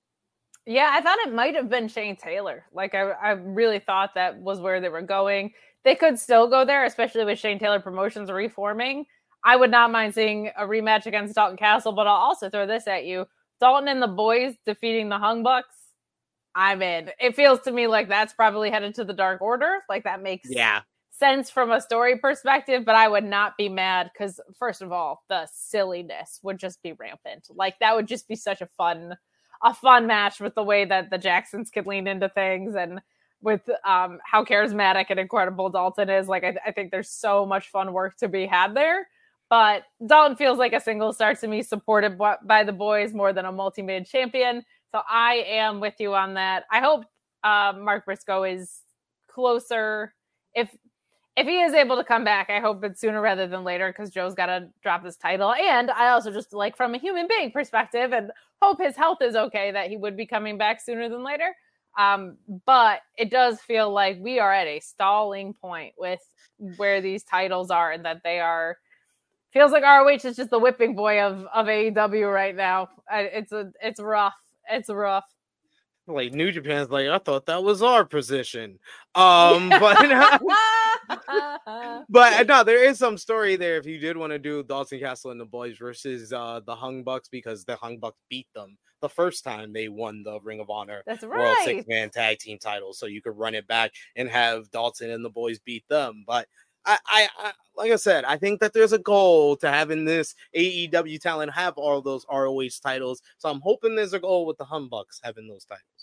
[0.67, 2.65] Yeah, I thought it might have been Shane Taylor.
[2.73, 5.53] Like I, I really thought that was where they were going.
[5.85, 9.07] They could still go there, especially with Shane Taylor Promotions reforming.
[9.43, 12.87] I would not mind seeing a rematch against Dalton Castle, but I'll also throw this
[12.87, 13.27] at you.
[13.59, 15.75] Dalton and the boys defeating the Young Bucks.
[16.55, 17.11] I'm in.
[17.19, 19.79] It feels to me like that's probably headed to the Dark Order.
[19.89, 24.11] Like that makes yeah sense from a story perspective, but I would not be mad
[24.13, 27.49] because first of all, the silliness would just be rampant.
[27.51, 29.17] Like that would just be such a fun
[29.63, 33.01] a fun match with the way that the Jacksons could lean into things and
[33.43, 36.29] with um, how charismatic and incredible Dalton is.
[36.29, 39.09] Like, I, I, think there's so much fun work to be had there.
[39.49, 43.47] But Dalton feels like a single star to me, supported by the boys more than
[43.47, 44.63] a multi mid champion.
[44.93, 46.65] So I am with you on that.
[46.71, 47.05] I hope
[47.43, 48.81] uh, Mark Briscoe is
[49.29, 50.15] closer.
[50.55, 50.71] If
[51.41, 54.11] if he is able to come back, I hope it's sooner rather than later because
[54.11, 55.55] Joe's got to drop this title.
[55.55, 59.35] And I also just like from a human being perspective and hope his health is
[59.35, 61.57] okay that he would be coming back sooner than later.
[61.99, 66.21] Um, but it does feel like we are at a stalling point with
[66.77, 68.77] where these titles are and that they are
[69.51, 72.91] feels like ROH is just the whipping boy of of AEW right now.
[73.11, 74.35] It's a it's rough.
[74.71, 75.25] It's rough
[76.13, 78.79] like New Japan's like, I thought that was our position.
[79.15, 79.99] Um, but
[82.09, 85.31] but no, there is some story there if you did want to do Dalton Castle
[85.31, 89.09] and the boys versus uh the Young Bucks because the Young Bucks beat them the
[89.09, 91.65] first time they won the Ring of Honor That's World right.
[91.65, 92.93] Six Man Tag Team title.
[92.93, 96.25] So you could run it back and have Dalton and the boys beat them.
[96.27, 96.47] But
[96.85, 100.35] I, I, I, like I said, I think that there's a goal to having this
[100.57, 103.23] AEW talent have all those ROH titles.
[103.39, 106.00] So I'm hoping there's a goal with the Young Bucks having those titles.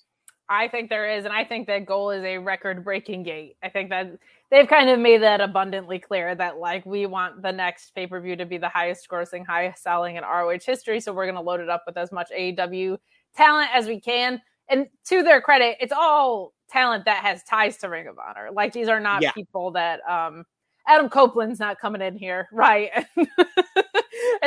[0.50, 3.58] I think there is, and I think that goal is a record-breaking gate.
[3.64, 4.12] I think that
[4.50, 8.46] they've kind of made that abundantly clear that like we want the next pay-per-view to
[8.46, 11.98] be the highest-grossing, highest-selling in ROH history, so we're going to load it up with
[11.98, 12.98] as much AEW
[13.36, 14.42] talent as we can.
[14.70, 18.50] And to their credit, it's all talent that has ties to Ring of Honor.
[18.52, 19.32] Like these are not Yeah.
[19.32, 20.44] people that um
[20.88, 22.90] Adam Copeland's not coming in here, right?
[23.16, 23.28] and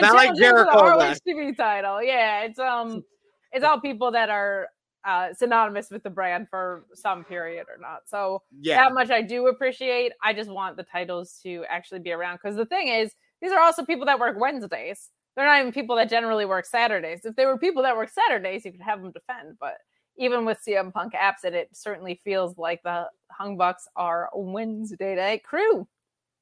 [0.00, 1.14] Not like for the Jericho, ROH.
[1.26, 2.02] TV title.
[2.02, 3.04] Yeah, it's um
[3.52, 4.68] it's all people that are
[5.04, 8.02] uh, synonymous with the brand for some period or not.
[8.08, 8.84] So Yeah.
[8.84, 10.12] that much I do appreciate.
[10.22, 13.60] I just want the titles to actually be around because the thing is, these are
[13.60, 15.08] also people that work Wednesdays.
[15.36, 17.24] They're not even people that generally work Saturdays.
[17.24, 19.56] If they were people that work Saturdays, you could have them defend.
[19.58, 19.78] But
[20.18, 23.06] even with CM Punk absent, it certainly feels like the
[23.38, 25.88] Young Bucks are a Wednesday night crew.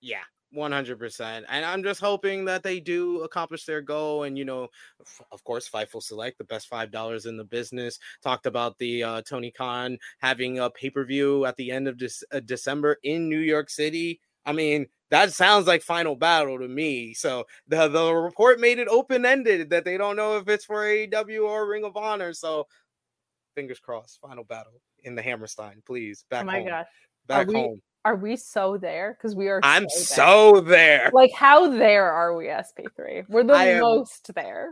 [0.00, 1.46] Yeah, one hundred percent.
[1.48, 4.24] And I'm just hoping that they do accomplish their goal.
[4.24, 4.68] And you know,
[5.00, 9.02] f- of course, Fightful Select, the best five dollars in the business, talked about the
[9.02, 12.98] uh, Tony Khan having a pay per view at the end of this uh, December
[13.02, 14.20] in New York City.
[14.46, 17.14] I mean, that sounds like Final Battle to me.
[17.14, 20.84] So the the report made it open ended that they don't know if it's for
[20.84, 22.32] AEW or Ring of Honor.
[22.32, 22.66] So
[23.54, 26.24] fingers crossed, Final Battle in the Hammerstein, please.
[26.30, 26.68] Back oh my home.
[26.68, 26.86] gosh.
[27.26, 27.82] Back we home.
[28.08, 29.18] Are we so there?
[29.18, 29.88] Because we are I'm there.
[29.90, 31.10] so there.
[31.12, 33.26] like how there are we SP3?
[33.28, 34.70] We're the I am- most there.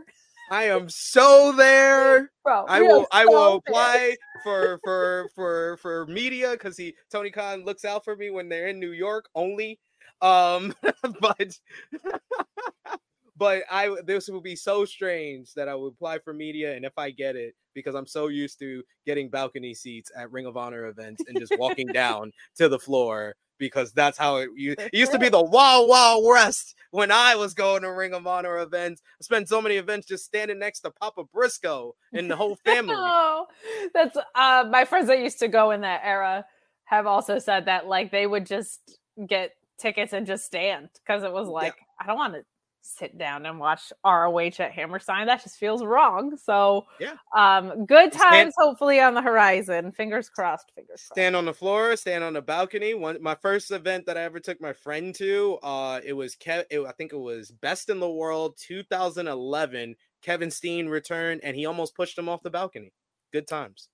[0.49, 2.31] I am so there.
[2.43, 3.73] Bro, I will I so will there.
[3.73, 8.49] apply for for for for media because he Tony Khan looks out for me when
[8.49, 9.79] they're in New York only.
[10.23, 10.73] Um
[11.21, 11.51] but
[13.37, 16.97] but I this will be so strange that I would apply for media and if
[16.97, 20.87] I get it because I'm so used to getting balcony seats at Ring of Honor
[20.87, 25.19] events and just walking down to the floor because that's how it, it used to
[25.19, 29.03] be the wild wild west when I was going to Ring of Honor events.
[29.21, 32.95] I spent so many events just standing next to Papa Briscoe and the whole family.
[32.97, 33.45] Oh,
[33.93, 36.45] that's uh my friends that used to go in that era
[36.85, 41.31] have also said that like they would just get tickets and just stand because it
[41.31, 42.43] was like I don't want to
[42.87, 45.27] sit down and watch ROH at Hammerstein.
[45.27, 46.37] That just feels wrong.
[46.37, 47.15] So Yeah.
[47.35, 49.91] um good Stand- times hopefully on the horizon.
[49.91, 51.13] Fingers crossed, fingers crossed.
[51.13, 52.93] stand on the floor, stand on the balcony.
[52.93, 56.65] One my first event that I ever took my friend to, uh, it was Kev.
[56.69, 59.95] It, I think it was Best in the World 2011.
[60.21, 62.91] Kevin Steen returned, and he almost pushed him off the balcony.
[63.31, 63.89] Good times.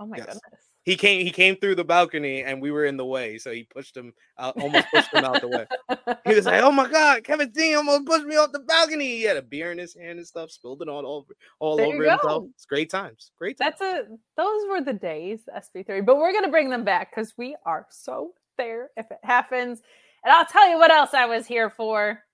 [0.00, 0.26] Oh my Yes.
[0.26, 0.67] goodness.
[0.88, 1.22] He came.
[1.22, 4.14] He came through the balcony, and we were in the way, so he pushed him
[4.38, 4.56] out.
[4.56, 5.66] Almost pushed him out the way.
[6.24, 9.22] He was like, "Oh my God, Kevin Steen almost pushed me off the balcony." He
[9.24, 12.02] had a beer in his hand and stuff, spilled it all over, all There over
[12.02, 12.44] himself.
[12.54, 13.32] It's great times.
[13.38, 13.74] Great times.
[13.78, 17.54] That's a those were the days SP3, but we're gonna bring them back because we
[17.66, 19.82] are so there if it happens.
[20.24, 22.24] And I'll tell you what else I was here for: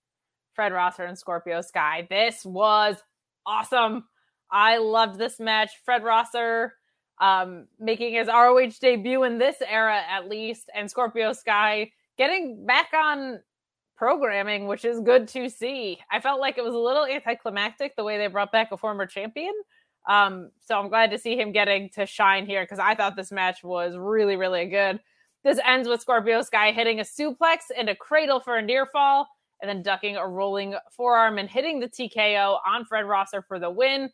[0.53, 2.07] Fred Rosser and Scorpio Sky.
[2.09, 3.03] This was
[3.47, 4.05] awesome.
[4.49, 5.71] I loved this match.
[5.85, 6.75] Fred Rosser
[7.21, 12.89] um, making his ROH debut in this era, at least, and Scorpio Sky getting back
[12.95, 13.41] on
[13.97, 15.99] programming, which is good to see.
[16.11, 19.07] I felt like it was a little anticlimactic the way they brought back a former
[19.07, 19.55] champion.
[20.09, 23.33] Um, so I'm glad to see him getting to shine here because I thought this
[23.33, 25.01] match was really, really good.
[25.45, 29.29] This ends with Scorpio Sky hitting a suplex and a cradle for a near fall,
[29.61, 33.71] and then ducking a rolling forearm and hitting the TKO on Fred Rosser for the
[33.71, 34.11] win.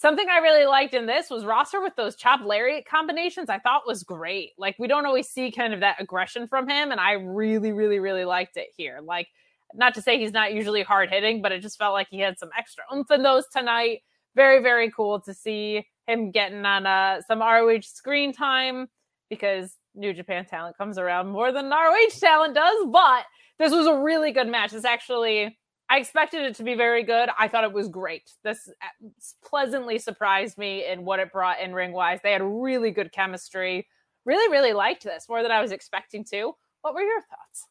[0.00, 3.48] Something I really liked in this was Rosser with those chop lariat combinations.
[3.48, 4.52] I thought was great.
[4.56, 7.98] Like we don't always see kind of that aggression from him, and I really, really,
[7.98, 9.00] really liked it here.
[9.02, 9.26] Like
[9.74, 12.38] not to say he's not usually hard hitting, but it just felt like he had
[12.38, 14.02] some extra oomph in those tonight.
[14.36, 18.86] Very, very cool to see him getting on uh, some ROH screen time
[19.28, 22.86] because New Japan talent comes around more than ROH talent does.
[22.86, 23.24] But
[23.58, 24.70] this was a really good match.
[24.70, 25.58] This actually,
[25.90, 27.30] I expected it to be very good.
[27.38, 28.30] I thought it was great.
[28.44, 29.08] This uh,
[29.42, 32.20] pleasantly surprised me in what it brought in ring wise.
[32.22, 33.86] They had really good chemistry.
[34.26, 36.52] Really, really liked this more than I was expecting to.
[36.82, 37.66] What were your thoughts?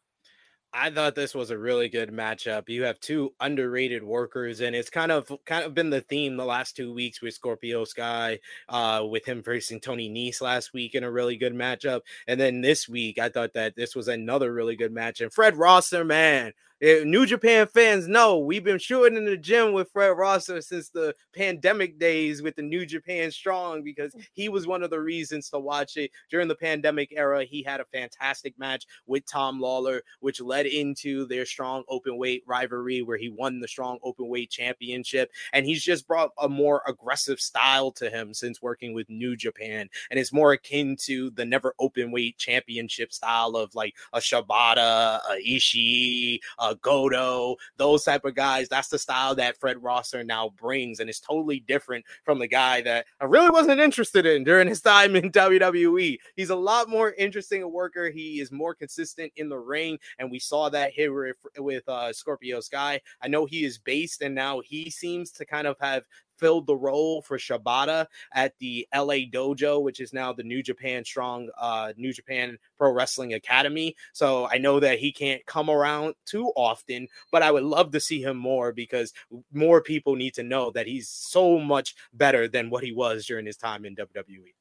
[0.74, 2.68] I thought this was a really good matchup.
[2.68, 6.45] You have two underrated workers, and it's kind of kind of been the theme the
[6.45, 11.03] last two weeks with Scorpio Sky, uh, with him facing Tony Nese last week in
[11.03, 14.76] a really good matchup, and then this week I thought that this was another really
[14.76, 15.22] good match.
[15.22, 19.89] And Fred Rosser, man, New Japan fans know we've been shooting in the gym with
[19.91, 24.23] Fred Rosser since the pandemic days with the New Japan Strong because mm.
[24.34, 27.45] he was one of the reasons to watch it during the pandemic era.
[27.45, 32.43] He had a fantastic match with Tom Lawlor, which led into their strong open weight
[32.45, 35.32] rivalry where he won the strong open weight championship.
[35.53, 39.89] And he's just brought a more aggressive style to him since working with New Japan.
[40.11, 45.21] And it's more akin to the never open weight championship style of like a Shibata,
[45.28, 48.68] a Ishii, a uh, Goto, those type of guys.
[48.68, 52.82] That's the style that Fred Rosser now brings, and it's totally different from the guy
[52.82, 56.18] that I really wasn't interested in during his time in WWE.
[56.36, 58.09] He's a lot more interesting a worker.
[58.09, 62.11] He is more consistent in the ring, and we saw that here with, with uh,
[62.13, 62.99] Scorpio Sky.
[63.22, 66.03] I know he is based, and now he seems to kind of have
[66.38, 71.03] filled the role for Shibata at the LA Dojo, which is now the New Japan
[71.03, 73.95] Strong, uh, New Japan Pro Wrestling Academy.
[74.13, 77.99] So I know that he can't come around too often, but I would love to
[77.99, 79.13] see him more because
[79.51, 83.45] more people need to know that he's so much better than what he was during
[83.45, 84.53] his time in WWE.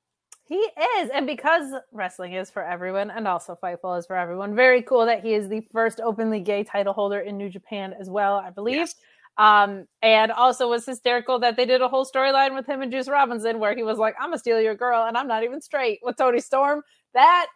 [0.48, 1.10] He is.
[1.12, 5.24] And because wrestling is for everyone and also Fightful is for everyone, very cool that
[5.24, 8.76] he is the first openly gay title holder in New Japan as well, I believe.
[8.76, 8.94] Yes.
[9.38, 13.08] Um, and also was hysterical that they did a whole storyline with him and Juice
[13.08, 16.00] Robinson where he was like, I'm gonna steal your girl and I'm not even straight
[16.02, 16.82] with Toni Storm.
[17.12, 17.46] That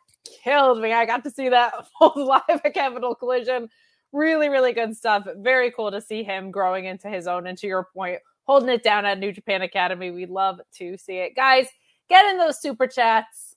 [0.45, 0.93] killed me.
[0.93, 1.75] I got to see that
[2.17, 3.69] live at Capital Collision.
[4.13, 5.27] Really, really good stuff.
[5.37, 7.47] Very cool to see him growing into his own.
[7.47, 10.11] And to your point, holding it down at New Japan Academy.
[10.11, 11.37] We'd love to see it.
[11.37, 11.69] Guys,
[12.09, 13.55] get in those super chats.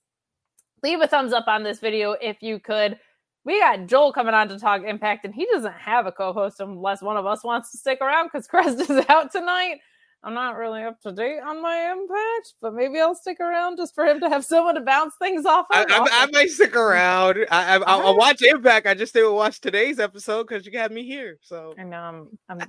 [0.83, 2.99] Leave a thumbs up on this video if you could
[3.45, 7.01] we got Joel coming on to talk Impact, and he doesn't have a co-host unless
[7.01, 9.79] one of us wants to stick around because Crest is out tonight.
[10.25, 13.93] I'm not really up to date on my Impact, but maybe I'll stick around just
[13.93, 15.85] for him to have someone to bounce things off of.
[15.89, 17.45] I, I, I might stick around.
[17.51, 18.87] I, I, will watch Impact.
[18.87, 21.39] I just didn't watch today's episode because you had me here.
[21.41, 22.59] So I know I'm I'm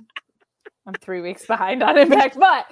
[0.85, 2.65] I'm three weeks behind on Impact, but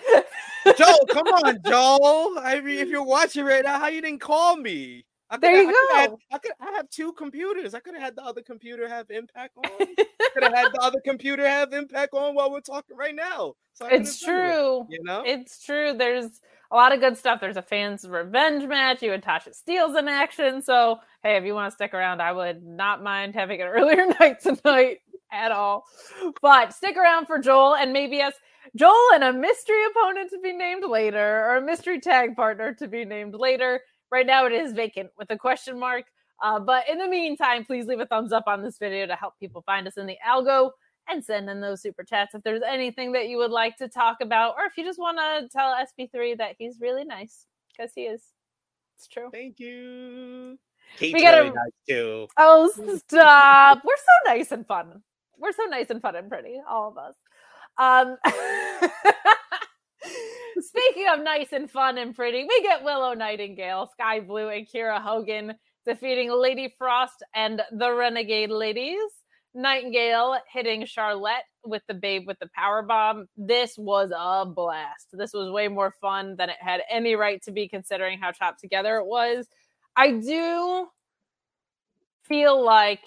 [0.77, 2.39] Joel, come on, Joel.
[2.39, 5.05] I mean, if you're watching right now, how you didn't call me?
[5.33, 5.95] I there you I go.
[5.95, 6.51] Had, I could.
[6.61, 7.73] I have two computers.
[7.73, 9.65] I could have had the other computer have impact on.
[9.65, 13.55] I could have had the other computer have impact on while we're talking right now.
[13.73, 14.81] So it's true.
[14.81, 15.93] It, you know, it's true.
[15.97, 16.39] There's
[16.71, 17.41] a lot of good stuff.
[17.41, 19.01] There's a fans revenge match.
[19.01, 20.61] You and Tasha Steelz in action.
[20.61, 24.05] So hey, if you want to stick around, I would not mind having an earlier
[24.19, 24.99] night tonight
[25.31, 25.85] at all.
[26.43, 28.35] But stick around for Joel and maybe us.
[28.75, 32.87] Joel and a mystery opponent to be named later, or a mystery tag partner to
[32.87, 33.81] be named later.
[34.11, 36.05] Right now, it is vacant with a question mark.
[36.41, 39.33] Uh, but in the meantime, please leave a thumbs up on this video to help
[39.39, 40.71] people find us in the algo
[41.09, 44.17] and send in those super chats if there's anything that you would like to talk
[44.21, 47.45] about, or if you just want to tell SP3 that he's really nice
[47.75, 48.21] because he is.
[48.97, 49.29] It's true.
[49.31, 50.57] Thank you.
[50.97, 52.27] Kate's we gotta, really nice too.
[52.37, 53.81] Oh, stop.
[53.83, 55.01] We're so nice and fun.
[55.37, 57.15] We're so nice and fun and pretty, all of us.
[57.77, 58.17] Um,
[60.59, 65.01] Speaking of nice and fun and pretty, we get Willow Nightingale, Sky Blue, and Kiera
[65.01, 65.53] Hogan
[65.85, 68.99] defeating Lady Frost and the Renegade Ladies.
[69.55, 73.27] Nightingale hitting Charlette with the babe with the power bomb.
[73.37, 75.07] This was a blast.
[75.13, 78.59] This was way more fun than it had any right to be, considering how chopped
[78.59, 79.47] together it was.
[79.95, 80.87] I do
[82.23, 83.01] feel like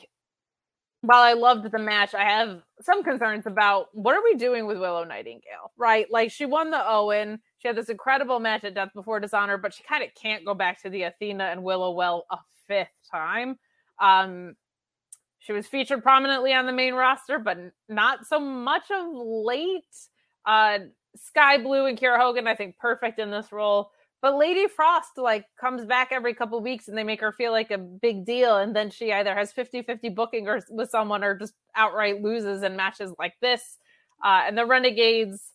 [1.07, 4.78] while I loved the match, I have some concerns about what are we doing with
[4.78, 6.07] Willow Nightingale, right?
[6.11, 9.72] Like she won the Owen, she had this incredible match at Death Before Dishonor, but
[9.72, 13.57] she kind of can't go back to the Athena and Willow well a fifth time.
[14.00, 14.57] Um,
[15.38, 17.57] she was featured prominently on the main roster, but
[17.88, 19.84] not so much of late.
[20.44, 20.78] Uh,
[21.14, 23.92] Skye Blue and Kiera Hogan, I think, perfect in this role.
[24.22, 27.70] But Lady Frost like comes back every couple weeks and they make her feel like
[27.70, 31.54] a big deal and then she either has 50-50 booking or with someone or just
[31.74, 33.78] outright loses in matches like this.
[34.24, 35.52] Uh, and the Renegades,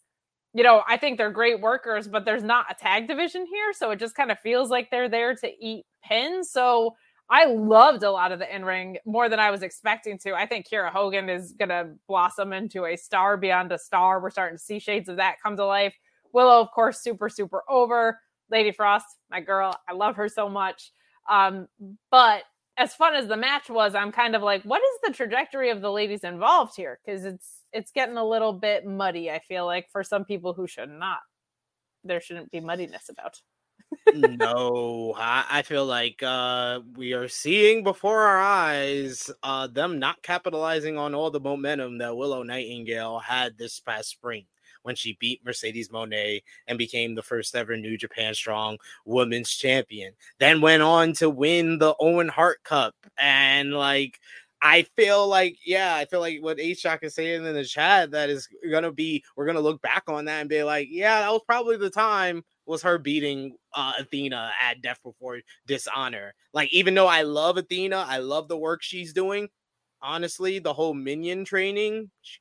[0.53, 3.91] you know, I think they're great workers, but there's not a tag division here, so
[3.91, 6.51] it just kind of feels like they're there to eat pins.
[6.51, 6.95] So
[7.31, 10.33] I loved a lot of the in ring more than I was expecting to.
[10.33, 14.21] I think Kiera Hogan is going to blossom into a star beyond a star.
[14.21, 15.95] We're starting to see shades of that come to life.
[16.33, 18.19] Willow, of course, super, super over.
[18.51, 20.91] Lady Frost, my girl, I love her so much.
[21.29, 21.67] Um,
[22.09, 22.43] but
[22.77, 25.81] as fun as the match was, I'm kind of like, what is the trajectory of
[25.81, 26.99] the ladies involved here?
[27.05, 29.31] Because it's it's getting a little bit muddy.
[29.31, 31.19] I feel like for some people who should not,
[32.03, 33.39] there shouldn't be muddiness about.
[34.13, 40.21] no, I, I, feel like uh, we are seeing before our eyes uh, them not
[40.23, 44.45] capitalizing on all the momentum that Willow Nightingale had this past spring
[44.83, 50.13] when she beat Mercedes Moné and became the first ever New Japan Strong Women's Champion.
[50.39, 54.19] Then went on to win the Owen Hart Cup and like
[54.63, 58.11] I feel like, yeah, I feel like what H Shock is saying in the chat
[58.11, 61.31] that is gonna be, we're gonna look back on that and be like, yeah, that
[61.31, 66.35] was probably the time was her beating uh, Athena at Death Before Dishonor.
[66.53, 69.49] Like, even though I love Athena, I love the work she's doing.
[70.01, 72.37] Honestly, the whole minion training, she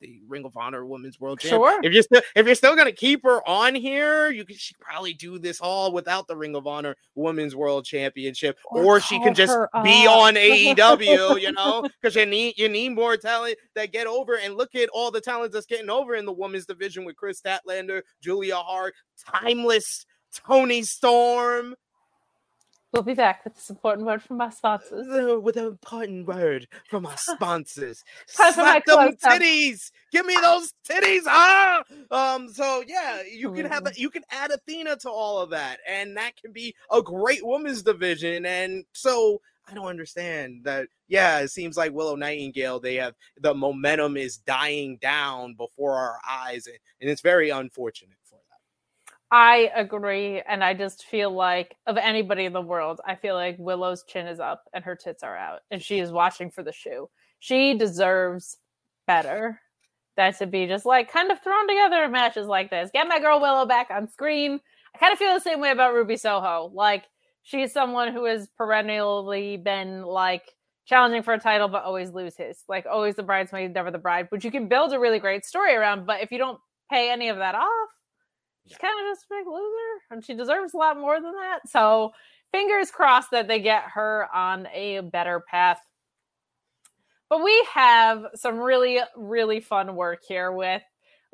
[0.00, 1.50] the Ring of Honor Women's World Champ.
[1.50, 1.80] Sure.
[1.82, 5.14] If you're still if you're still gonna keep her on here, you can she probably
[5.14, 9.34] do this all without the Ring of Honor Women's World Championship, or, or she can
[9.34, 11.40] just be on AEW.
[11.40, 14.36] You know, because you need you need more talent that get over.
[14.38, 17.40] And look at all the talent that's getting over in the women's division with Kris
[17.40, 18.94] Statlander, Julia Hart,
[19.26, 21.74] Timeless, Toni Storm.
[22.92, 25.06] We'll be back with this important word from our sponsors.
[25.42, 28.02] With an important word from our sponsors.
[28.26, 29.90] Slap them titties.
[30.10, 31.22] Give me those titties.
[31.26, 31.82] Ah.
[32.10, 32.48] Um.
[32.48, 36.16] So yeah, you can have a, you can add Athena to all of that, and
[36.16, 38.46] that can be a great women's division.
[38.46, 40.88] And so I don't understand that.
[41.08, 42.80] Yeah, it seems like Willow Nightingale.
[42.80, 48.17] They have the momentum is dying down before our eyes, and, and it's very unfortunate.
[49.30, 50.40] I agree.
[50.40, 54.26] And I just feel like, of anybody in the world, I feel like Willow's chin
[54.26, 57.10] is up and her tits are out and she is watching for the shoe.
[57.38, 58.56] She deserves
[59.06, 59.60] better
[60.16, 62.90] than to be just like kind of thrown together in matches like this.
[62.92, 64.60] Get my girl Willow back on screen.
[64.94, 66.70] I kind of feel the same way about Ruby Soho.
[66.74, 67.04] Like,
[67.42, 70.42] she's someone who has perennially been like
[70.86, 72.64] challenging for a title, but always loses.
[72.68, 75.74] Like, always the bridesmaid, never the bride, which you can build a really great story
[75.74, 76.06] around.
[76.06, 76.58] But if you don't
[76.90, 77.88] pay any of that off,
[78.68, 81.60] she's kind of just a big loser and she deserves a lot more than that.
[81.66, 82.12] So
[82.52, 85.80] fingers crossed that they get her on a better path.
[87.28, 90.82] But we have some really, really fun work here with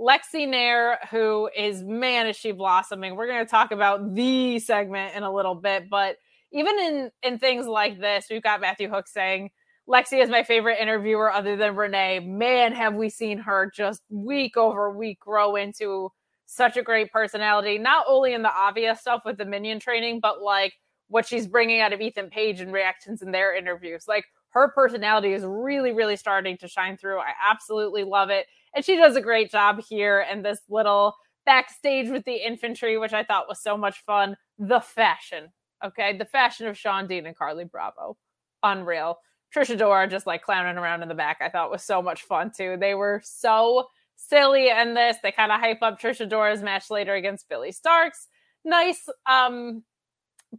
[0.01, 3.15] Lexy Nair, who is man, is she blossoming.
[3.15, 6.17] We're going to talk about the segment in a little bit, but
[6.53, 9.51] even in in things like this, we've got Matthew Hook saying
[9.89, 12.21] Lexy is my favorite interviewer other than Renee.
[12.21, 16.11] Man, have we seen her just week over week grow into
[16.55, 20.43] such a great personality, not only in the obvious stuff with the minion training, but
[20.43, 20.75] like
[21.09, 24.05] what she's bringing out of Ethan Page and reactions in their interviews.
[24.09, 27.19] Like her personality is really, really starting to shine through.
[27.19, 28.47] I absolutely love it.
[28.75, 33.13] And she does a great job here and this little backstage with the infantry, which
[33.13, 34.37] I thought was so much fun.
[34.59, 35.49] The fashion,
[35.85, 36.17] okay?
[36.17, 38.17] The fashion of Shawn Dean and Carlie Bravo.
[38.63, 39.19] Unreal.
[39.55, 42.51] Trish Adora just like clowning around in the back, I thought was so much fun
[42.57, 42.77] too.
[42.79, 43.87] They were so
[44.17, 45.17] silly in this.
[45.23, 48.27] They kind of hype up Trish Adora's match later against Billie Starkz.
[48.65, 49.83] Nice um,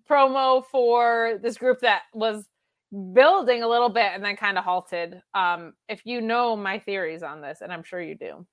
[0.09, 2.45] promo for this group that was
[3.13, 5.21] building a little bit and then kind of halted.
[5.33, 8.45] Um, if you know my theories on this, and I'm sure you do,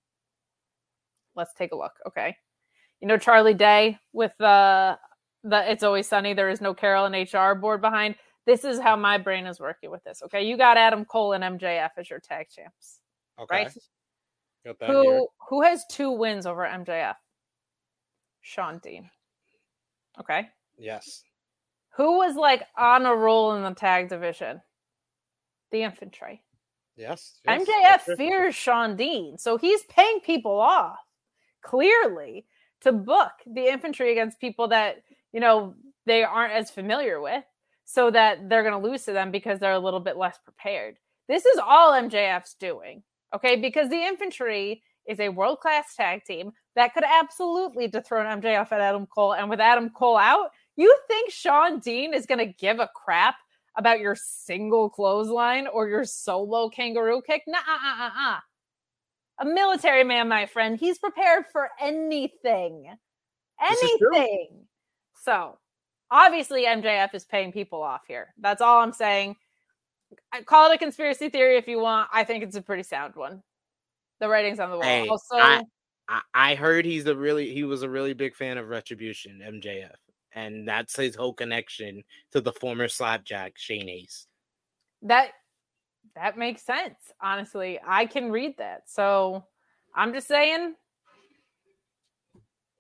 [1.37, 1.93] let's take a look.
[2.07, 2.37] Okay.
[3.01, 4.99] You know Charlie Day with the
[5.45, 8.15] the It's Always Sunny, There Is No Carol and HR board behind.
[8.47, 10.23] This is how my brain is working with this.
[10.25, 10.43] Okay.
[10.43, 13.01] You got Adam Cole and MJF as your tag champs.
[13.41, 13.65] Okay.
[13.65, 13.77] Right?
[14.65, 15.21] Who here.
[15.49, 17.15] who has two wins over MJF?
[18.41, 19.11] Shawn Dean.
[20.21, 20.49] Okay.
[20.79, 21.23] Yes.
[21.97, 24.61] Who was like on a roll in the tag division?
[25.71, 26.43] The infantry.
[26.97, 27.41] Yes.
[27.47, 30.99] yes MJF fears Shawn Dean, so he's paying people off
[31.63, 32.45] clearly
[32.83, 35.03] to book the infantry against people that
[35.33, 37.45] you know they aren't as familiar with,
[37.85, 40.97] so that they're going to lose to them because they're a little bit less prepared.
[41.29, 43.03] This is all MJF's doing.
[43.35, 48.71] Okay, because the infantry is a world class tag team that could absolutely dethrone MJF
[48.71, 49.35] and Adam Cole.
[49.35, 53.37] And with Adam Cole out, you think Shawn Dean is going to give a crap
[53.77, 57.43] about your single clothesline or your solo kangaroo kick?
[57.47, 58.39] Nah, uh, uh, uh.
[59.41, 62.95] A military man, my friend, he's prepared for anything.
[63.61, 64.67] Anything.
[65.25, 65.59] So
[66.11, 68.35] obviously, MJF is paying people off here.
[68.39, 69.37] That's all I'm saying
[70.47, 72.09] call it a conspiracy theory if you want.
[72.13, 73.43] I think it's a pretty sound one.
[74.21, 74.85] The writing's on the wall.
[74.85, 78.69] Hey, also, I, I heard he's a really he was a really big fan of
[78.69, 79.95] Retribution, MJF,
[80.35, 82.03] and that's his whole connection
[82.33, 84.29] to the former Slapjack Shane Haste.
[85.03, 85.33] That
[86.15, 86.97] that makes sense.
[87.21, 88.83] Honestly, I can read that.
[88.87, 89.45] So
[89.95, 90.75] I'm just saying,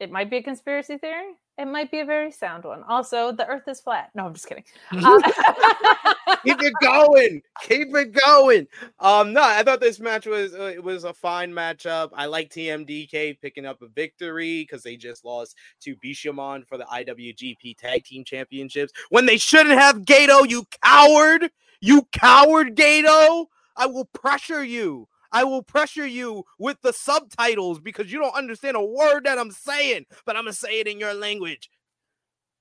[0.01, 1.35] It might be a conspiracy theory.
[1.63, 2.83] It might be a very sound one.
[2.89, 4.11] Also, the Earth is flat.
[4.17, 4.65] No, I'm just kidding.
[4.93, 5.21] Uh,
[6.45, 7.41] Keep it going.
[7.63, 8.67] Keep it going.
[8.99, 12.11] Um, no, I thought this match was uh, it was a fine matchup.
[12.15, 16.85] I like TMDK picking up a victory because they just lost to Bishamon for the
[16.85, 20.05] IWGP Tag Team Championships when they shouldn't have.
[20.05, 21.49] Goto, you coward!
[21.81, 23.49] You coward, Goto!
[23.77, 25.07] I will pressure you.
[25.33, 29.51] I will pressure you with the subtitles because you don't understand a word that I'm
[29.51, 31.71] saying, but I'm gonna say it in your language.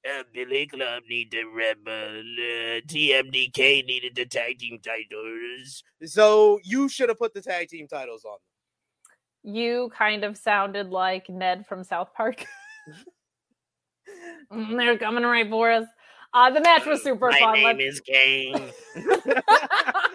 [0.07, 2.19] Uh, Billy Club need to rebel.
[2.19, 5.83] Uh, TMDK needed the tag team titles.
[6.05, 8.37] So you should have put the tag team titles on.
[9.43, 12.45] you kind of sounded like Ned from South Park.
[14.51, 15.85] Mm, They're coming right for us.
[16.33, 17.53] Uh, the match was super My fun.
[17.53, 18.71] name Let's- is Kane.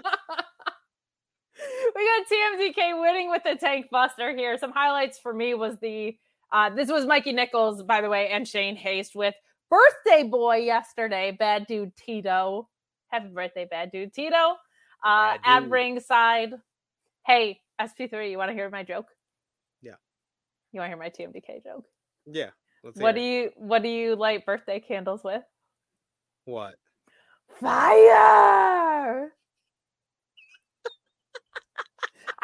[1.97, 4.59] we got TMDK winning with the Tank Buster here.
[4.59, 6.17] Some highlights for me was the
[6.53, 9.35] uh, this was Mikey Nichols, by the way, and Shane Haste with
[9.69, 12.69] birthday boy yesterday, bad dude Tito.
[13.09, 14.57] Happy birthday, bad dude Tito.
[15.05, 16.51] Uh, at ringside.
[17.25, 19.07] Hey, SP3, you want to hear my joke?
[19.83, 19.95] Yeah.
[20.73, 21.85] You want to hear my TMDK joke?
[22.27, 22.51] yeah.
[22.85, 25.43] Let's What do you what do you light birthday candles with?
[26.45, 26.75] What?
[27.61, 29.33] Fire!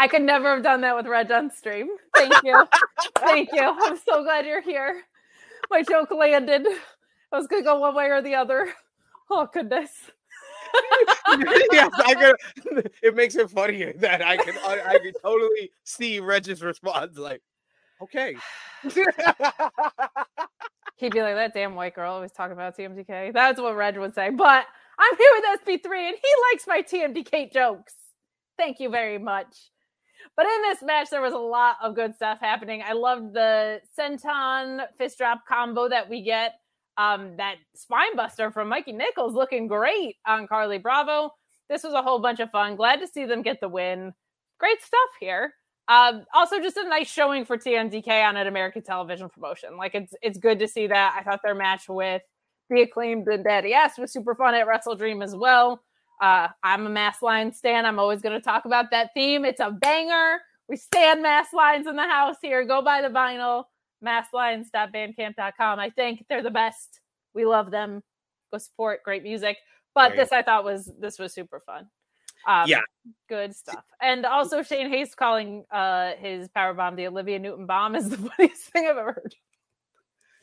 [0.03, 1.87] I could never have done that with Reg on stream.
[2.17, 2.67] Thank you.
[3.21, 3.63] Thank you.
[3.63, 5.01] I'm so glad you're here.
[5.71, 6.67] My joke landed.
[7.31, 8.75] I was gonna go one way or the other.
[9.31, 9.93] Oh goodness.
[11.71, 12.35] yes, I could.
[13.01, 14.55] It makes it funnier that I can.
[14.65, 17.17] I, I can totally see Reg's response.
[17.17, 17.41] Like,
[18.03, 18.35] okay.
[18.83, 18.93] He'd
[21.13, 23.33] be like, that damn white girl always talking about TMDK.
[23.33, 24.31] That's what Reg would say.
[24.31, 24.67] But
[24.99, 27.95] I'm here with SP3 and he likes my TMDK jokes.
[28.59, 29.71] Thank you very much.
[30.37, 32.83] But in this match, there was a lot of good stuff happening.
[32.87, 36.55] I loved the senton fist drop combo that we get.
[36.99, 41.31] Um, that spine buster from Mikey Nichols looking great on Carlie Bravo.
[41.69, 42.77] This was a whole bunch of fun.
[42.77, 44.13] Glad to see them get the win.
[44.61, 45.55] Great stuff here.
[45.89, 49.77] Um, also, just a nice showing for TMDK on an American television promotion.
[49.77, 51.17] Like it's it's good to see that.
[51.19, 52.23] I thought their match with
[52.71, 55.83] the acclaimed and Daddy S was super fun at Wrestle Dream as well.
[56.23, 57.85] Uh, I'm a mass line stan.
[57.85, 59.45] I'm always going to talk about that theme.
[59.45, 60.39] It's a banger.
[60.69, 62.65] We stand mass lines in the house here.
[62.65, 63.65] Go buy the vinyl.
[64.05, 65.79] Masslines.bandcamp.com.
[65.79, 67.01] I think they're the best.
[67.35, 68.03] We love them.
[68.53, 69.03] Go support.
[69.05, 69.57] Great music.
[69.95, 70.17] But Great.
[70.21, 71.89] this I thought was this was super fun.
[72.47, 72.81] Um, Yeah.
[73.29, 73.85] good stuff.
[74.01, 78.17] And also Shane Haste calling uh his power bomb the Olivia Newton bomb is the
[78.37, 79.35] funniest thing I've ever heard.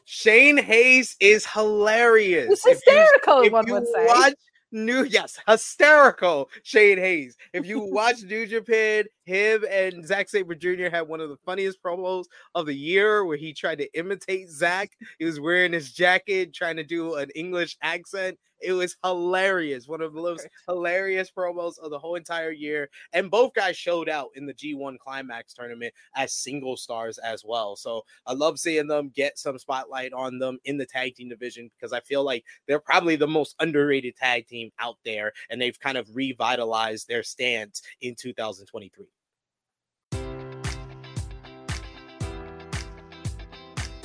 [0.06, 2.50] Shane Haste is hilarious.
[2.52, 4.06] It's If you- hysterical, if one you would say.
[4.06, 4.34] watch
[4.72, 7.38] New, yes, hysterical Shane Haste.
[7.54, 10.90] If you watch New Japan, him and Zack Sabre Jr.
[10.90, 12.26] had one of the funniest promos
[12.56, 14.92] of the year where he tried to imitate Zack.
[15.20, 18.38] He was wearing his jacket, trying to do an English accent.
[18.62, 19.88] It was hilarious.
[19.88, 22.90] One of the most hilarious promos of the whole entire year.
[23.14, 27.76] And both guys showed out in the G1 Climax tournament as single stars as well.
[27.76, 31.70] So I love seeing them get some spotlight on them in the tag team division
[31.78, 35.32] because I feel like they're probably the most underrated tag team out there.
[35.50, 39.06] And they've kind of revitalized their stance in 2023.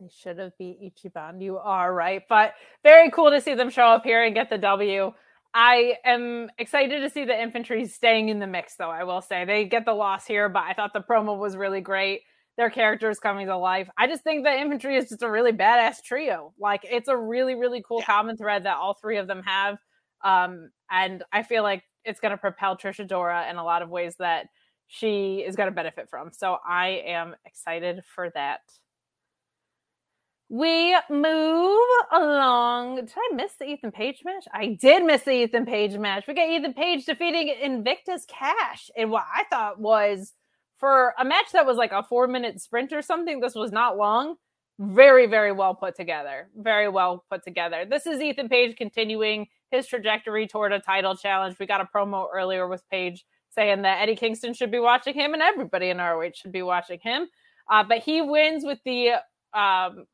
[0.00, 1.42] They should have beat Ichiban.
[1.42, 2.22] You are right.
[2.28, 5.12] But very cool to see them show up here and get the W.
[5.52, 8.90] I am excited to see the infantry staying in the mix, though.
[8.90, 11.80] I will say they get the loss here, but I thought the promo was really
[11.80, 12.22] great.
[12.56, 13.88] Their characters coming to life.
[13.98, 16.54] I just think the infantry is just a really badass trio.
[16.58, 18.06] Like it's a really, really cool yeah.
[18.06, 19.78] common thread that all three of them have.
[20.22, 23.90] Um, and I feel like it's going to propel Trish Adora in a lot of
[23.90, 24.46] ways that
[24.88, 26.30] she is going to benefit from.
[26.32, 28.60] So I am excited for that.
[30.52, 32.96] We move along.
[32.96, 34.46] Did I miss the Ethan Page match?
[34.52, 36.24] I did miss the Ethan Page match.
[36.26, 40.32] We got Ethan Page defeating Invictus Khash in what I thought was
[40.76, 43.38] for a match that was like a four minute sprint or something.
[43.38, 44.34] This was not long.
[44.80, 46.48] Very, very well put together.
[46.56, 47.84] Very well put together.
[47.88, 51.60] This is Ethan Page continuing his trajectory toward a title challenge.
[51.60, 55.32] We got a promo earlier with Page saying that Eddie Kingston should be watching him
[55.32, 57.28] and everybody in ROH should be watching him.
[57.70, 59.10] Uh, but he wins with the
[59.54, 60.06] um,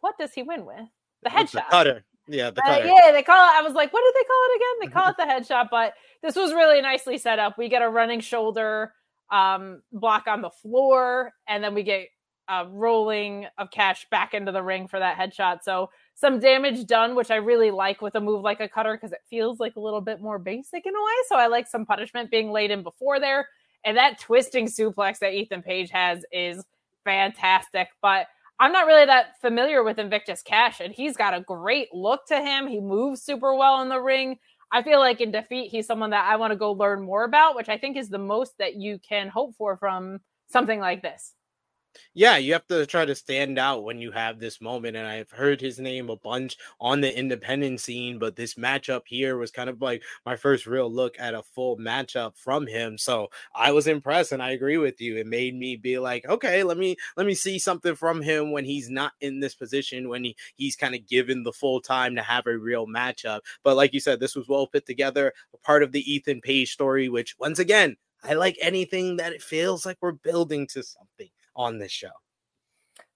[0.00, 0.88] what does he win with?
[1.22, 1.52] The headshot.
[1.52, 2.04] The cutter.
[2.28, 2.84] Yeah, the uh, cutter.
[2.84, 3.54] Uh, yeah, they call it.
[3.56, 4.80] I was like, what did they call it again?
[4.80, 7.56] They call it the headshot, but this was really nicely set up.
[7.58, 8.92] We get a running shoulder
[9.30, 12.08] um, block on the floor, and then we get
[12.48, 15.62] a rolling of cash back into the ring for that headshot.
[15.62, 19.12] So some damage done, which I really like with a move like a cutter because
[19.12, 21.12] it feels like a little bit more basic in a way.
[21.28, 23.48] So I like some punishment being laid in before there.
[23.84, 26.64] And that twisting suplex that Ethan Page has is
[27.04, 27.88] fantastic.
[28.00, 28.26] But
[28.58, 32.40] I'm not really that familiar with Invictus Khash, and he's got a great look to
[32.40, 32.66] him.
[32.66, 34.38] He moves super well in the ring.
[34.72, 37.54] I feel like in defeat, he's someone that I want to go learn more about,
[37.54, 41.35] which I think is the most that you can hope for from something like this
[42.14, 44.96] yeah, you have to try to stand out when you have this moment.
[44.96, 49.36] And I've heard his name a bunch on the independent scene, but this matchup here
[49.36, 52.98] was kind of like my first real look at a full matchup from him.
[52.98, 55.16] So I was impressed, and I agree with you.
[55.16, 58.64] It made me be like, okay, let me let me see something from him when
[58.64, 62.22] he's not in this position, when he he's kind of given the full time to
[62.22, 63.40] have a real matchup.
[63.62, 66.72] But like you said, this was well put together, a part of the Ethan Page
[66.72, 71.28] story, which once again, I like anything that it feels like we're building to something
[71.56, 72.10] on this show.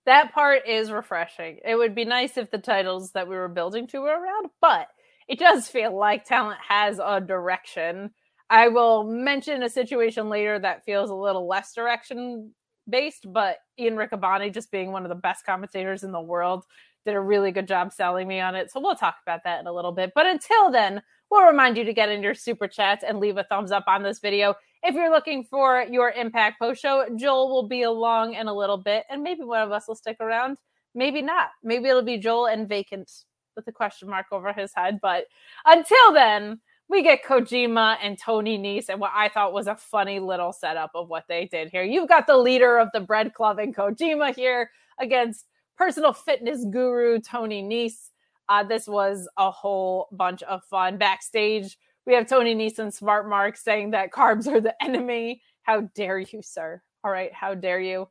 [0.06, 1.58] That part is refreshing.
[1.64, 4.88] It would be nice if the titles that we were building to were around, but
[5.28, 8.10] it does feel like talent has a direction.
[8.48, 12.52] I will mention a situation later that feels a little less direction
[12.88, 16.64] based, but Ian Riccaboni, just being one of the best commentators in the world,
[17.10, 18.70] did a really good job selling me on it.
[18.70, 20.12] So we'll talk about that in a little bit.
[20.14, 23.44] But until then, we'll remind you to get in your super chats and leave a
[23.44, 24.54] thumbs up on this video.
[24.82, 28.78] If you're looking for your Impact post show, Joel will be along in a little
[28.78, 30.58] bit, and maybe one of us will stick around.
[30.94, 31.48] Maybe not.
[31.62, 33.10] Maybe it'll be Joel and vacant
[33.56, 35.00] with a question mark over his head.
[35.02, 35.24] But
[35.66, 40.18] until then, we get Kojima and Tony Nese, and what I thought was a funny
[40.18, 41.82] little setup of what they did here.
[41.82, 45.46] You've got the leader of the Bread Club and Kojima here against
[45.80, 48.10] personal fitness guru Tony Nese.
[48.50, 50.98] Uh, this was a whole bunch of fun.
[50.98, 55.40] Backstage, we have Tony Neeson smart mark saying that carbs are the enemy.
[55.62, 56.82] How dare you, sir?
[57.02, 58.08] All right, how dare you?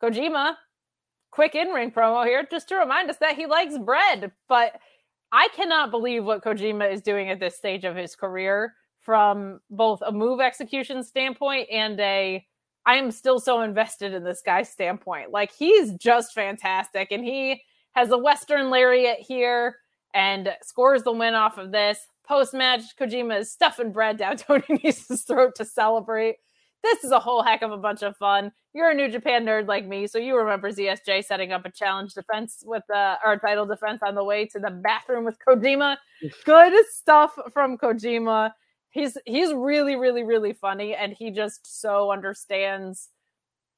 [0.00, 0.54] Kojima,
[1.32, 4.30] quick in ring promo here just to remind us that he likes bread.
[4.48, 4.78] But
[5.32, 10.02] I cannot believe what Kojima is doing at this stage of his career from both
[10.06, 12.46] a move execution standpoint and a
[12.86, 15.30] I am still so invested in this guy's standpoint.
[15.30, 17.62] Like he's just fantastic and he
[17.94, 19.76] has a Western lariat here
[20.14, 21.98] and scores the win off of this.
[22.26, 26.36] Post match, Kojima is stuffing bread down Tony Nese's throat to celebrate.
[26.82, 28.50] This is a whole heck of a bunch of fun.
[28.74, 32.14] You're a New Japan nerd like me, so you remember ZSJ setting up a challenge
[32.14, 35.96] defense with uh, our title defense on the way to the bathroom with Kojima.
[36.44, 38.52] Good stuff from Kojima.
[38.92, 43.08] He's he's really really really funny, and he just so understands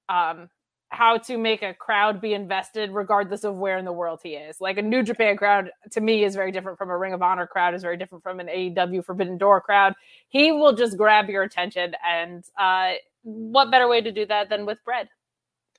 [0.08, 0.50] um
[0.90, 4.60] how to make a crowd be invested regardless of where in the world he is.
[4.60, 7.46] Like a New Japan crowd to me is very different from a Ring of Honor
[7.46, 9.94] crowd, is very different from an AEW Forbidden Door crowd.
[10.28, 12.92] He will just grab your attention and uh
[13.22, 15.08] what better way to do that than with bread?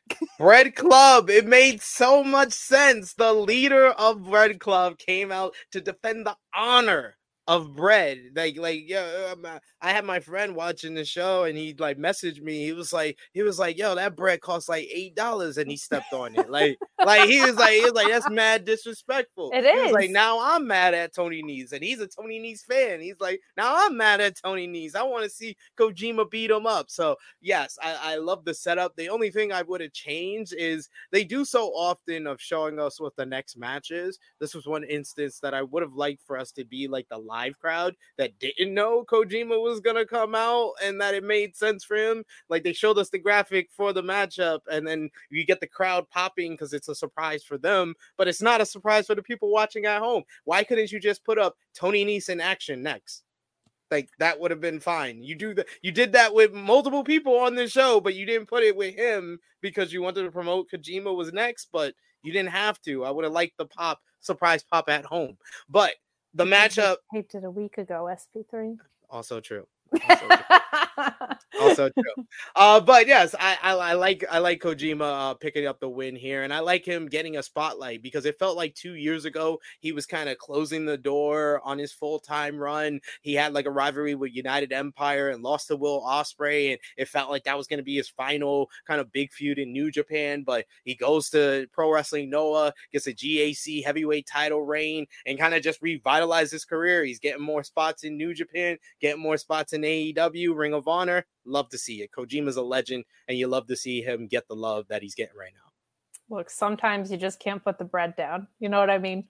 [0.38, 1.30] Bread Club.
[1.30, 3.14] It made so much sense.
[3.14, 7.16] The leader of Bread Club came out to defend the honor
[7.48, 8.20] of bread.
[8.36, 9.36] Like, like, yo,
[9.82, 12.66] I had my friend watching the show and he like messaged me.
[12.66, 15.78] He was like, he was like, yo, that bread costs like eight dollars, and he
[15.78, 16.50] stepped on it.
[16.50, 19.52] Like, like he was like, he was like, that's mad disrespectful.
[19.54, 19.74] It is.
[19.74, 23.00] He was like, now I'm mad at Tony Nese, and he's a Tony Nese fan.
[23.00, 24.96] He's like, now I'm mad at Tony Nese.
[24.96, 26.90] I want to see Kojima beat him up.
[26.90, 28.96] So yes, I, I love the setup.
[28.96, 33.00] The only thing I would have changed is they do so often of showing us
[33.00, 34.20] what the next match is.
[34.40, 37.18] This was one instance that I would have liked for us to be like the
[37.36, 41.84] live crowd that didn't know Kojima was gonna come out and that it made sense
[41.84, 42.24] for him.
[42.50, 46.10] Like they showed us the graphic for the matchup, and then you get the crowd
[46.10, 49.52] popping because it's a surprise for them, but it's not a surprise for the people
[49.52, 50.24] watching at home.
[50.46, 53.24] Why couldn't you just put up Tony Nese in action next?
[53.92, 55.22] Like that would have been fine.
[55.22, 55.68] You do that.
[55.82, 58.96] You did that with multiple people on the show, but you didn't put it with
[58.96, 61.68] him because you wanted to promote Kojima was next.
[61.72, 63.06] But you didn't have to.
[63.06, 65.38] I would have liked the pop surprise pop at home.
[65.70, 65.94] But
[66.36, 68.10] the matchup taped it a week ago.
[68.12, 68.78] SP3.
[69.10, 69.68] also true.
[69.94, 71.36] Also true.
[71.60, 72.26] also true.
[72.56, 76.16] Uh, but yes, I, I I like I like Kojima uh, picking up the win
[76.16, 79.60] here, and I like him getting a spotlight because it felt like two years ago
[79.80, 83.02] he was kind of closing the door on his full time run.
[83.22, 87.10] He had like a rivalry with United Empire and lost to Will Ospreay, and it
[87.10, 89.92] felt like that was going to be his final kind of big feud in New
[89.92, 90.44] Japan.
[90.44, 95.54] But he goes to Pro Wrestling Noah, gets a GHC heavyweight title reign, and kind
[95.54, 97.04] of just revitalized his career.
[97.04, 101.26] He's getting more spots in New Japan, getting more spots in AEW, Ring of Honor.
[101.46, 102.12] Love to see it.
[102.12, 105.38] Kojima's a legend, and you love to see him get the love that he's getting
[105.38, 106.36] right now.
[106.36, 108.48] Look, sometimes you just can't put the bread down.
[108.60, 109.26] You know what I mean?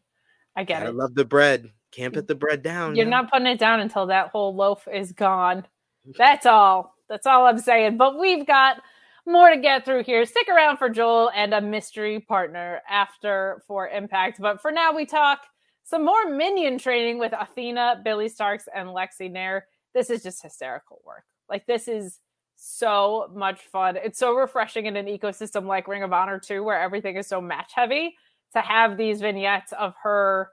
[0.55, 0.89] I get I it.
[0.89, 1.71] I love the bread.
[1.91, 2.95] Can't put the bread down.
[2.95, 3.23] You're man.
[3.23, 5.59] not putting it down until that whole loaf is gone.
[5.59, 6.11] Mm-hmm.
[6.17, 6.95] That's all.
[7.09, 7.97] That's all I'm saying.
[7.97, 8.81] But we've got
[9.25, 10.25] more to get through here.
[10.25, 14.39] Stick around for Joel and a mystery partner after for Impact.
[14.39, 15.41] But for now, we talk
[15.83, 19.67] some more minion training with Athena, Billie Starkz, and Lexy Nair.
[19.95, 21.23] This is just hysterical work.
[21.49, 22.19] Like, this is
[22.55, 23.97] so much fun.
[23.97, 27.41] It's so refreshing in an ecosystem like Ring of Honor 2, where everything is so
[27.41, 28.15] match heavy,
[28.53, 30.49] to have these vignettes of her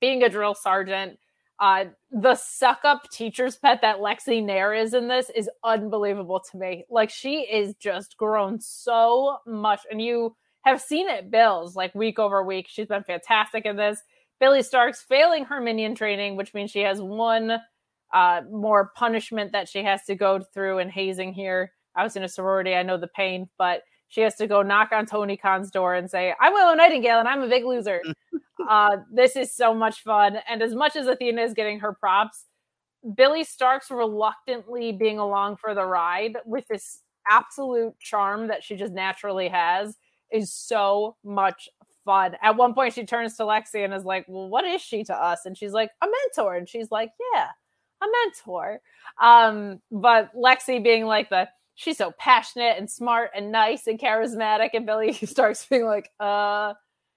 [0.00, 1.18] being a drill sergeant.
[1.58, 6.58] Uh, the suck up teacher's pet that Lexy Nair is in this is unbelievable to
[6.58, 6.84] me.
[6.88, 12.18] Like she is just grown so much, and you have seen it, Bills, like week
[12.18, 12.66] over week.
[12.68, 14.00] She's been fantastic in this.
[14.38, 17.58] Billie Starkz failing her minion training, which means she has one
[18.12, 21.72] uh, more punishment that she has to go through in hazing here.
[21.96, 24.90] I was in a sorority, I know the pain, but she has to go knock
[24.92, 28.02] on Tony Khan's door and say, I'm Willow Nightingale and I'm a big loser.
[28.68, 30.38] uh, this is so much fun.
[30.48, 32.46] And as much as Athena is getting her props,
[33.14, 38.92] Billie Starkz reluctantly being along for the ride with this absolute charm that she just
[38.92, 39.96] naturally has
[40.32, 41.68] is so much
[42.04, 42.36] fun.
[42.42, 45.14] At one point, she turns to Lexy and is like, Well, what is she to
[45.14, 45.46] us?
[45.46, 46.56] And she's like, A mentor.
[46.56, 47.48] And she's like, Yeah,
[48.02, 48.80] a mentor.
[49.20, 54.70] Um, but Lexy being like the she's so passionate and smart and nice and charismatic,
[54.74, 56.74] and Billie Starkz being like, uh,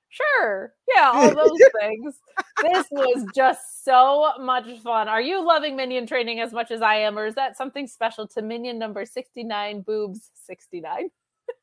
[0.10, 2.16] sure, yeah, all those things.
[2.62, 5.10] This was just so much fun.
[5.10, 8.28] Are you loving minion training as much as I am, or is that something special
[8.30, 11.10] to minion number 69 boobs 69?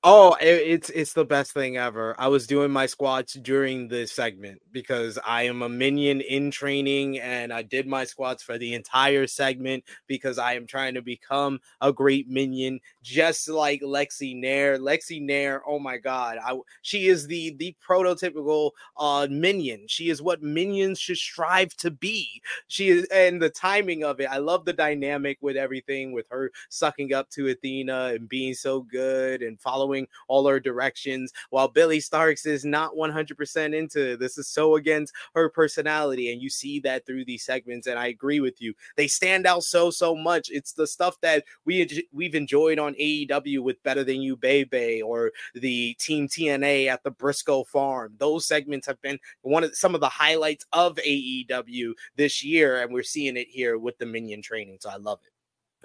[0.03, 2.15] Oh, it, it's it's the best thing ever.
[2.19, 7.19] I was doing my squats during this segment because I am a minion in training
[7.19, 11.61] and I did my squats for the entire segment because I am trying to become
[11.83, 14.79] a great minion just like Lexy Nair.
[14.79, 16.39] Lexy Nair, oh my god.
[16.43, 19.85] I she is the the prototypical uh minion.
[19.87, 22.41] She is what minions should strive to be.
[22.69, 24.31] She is and the timing of it.
[24.31, 28.81] I love the dynamic with everything with her sucking up to Athena and being so
[28.81, 34.49] good and following all her directions, while Billie Starkz is not 100% into this is
[34.49, 36.33] so against her personality.
[36.33, 37.87] And you see that through these segments.
[37.87, 38.75] And I agree with you.
[38.97, 40.51] They stand out so, so much.
[40.51, 45.31] It's the stuff that we, we've enjoyed on AEW with Better Than You, Baby, or
[45.55, 48.15] the Team TNA at the Briscoe Farm.
[48.19, 52.83] Those segments have been one of some of the highlights of AEW this year.
[52.83, 54.79] And we're seeing it here with the Minion training.
[54.81, 55.33] So I love it.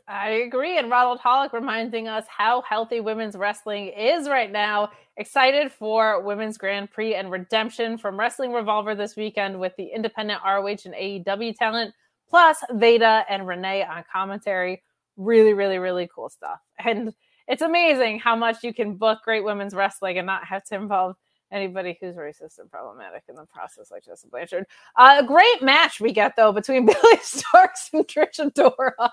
[0.08, 0.78] I agree.
[0.78, 4.91] And Ronald Hollick reminding us how healthy women's wrestling is right now.
[5.18, 10.41] Excited for Women's Grand Prix and Redemption from Wrestling Revolver this weekend with the independent
[10.45, 11.93] ROH and AEW talent,
[12.30, 14.84] plus Veda and Renee on commentary.
[15.18, 16.60] Really, really, really cool stuff.
[16.78, 17.14] And
[17.47, 21.16] it's amazing how much you can book great women's wrestling and not have to involve
[21.51, 24.66] anybody who's racist and problematic in the process, like Jessica Blanchard.
[24.97, 29.10] Uh, a great match we get though between Billie Starkz and Trish Adora.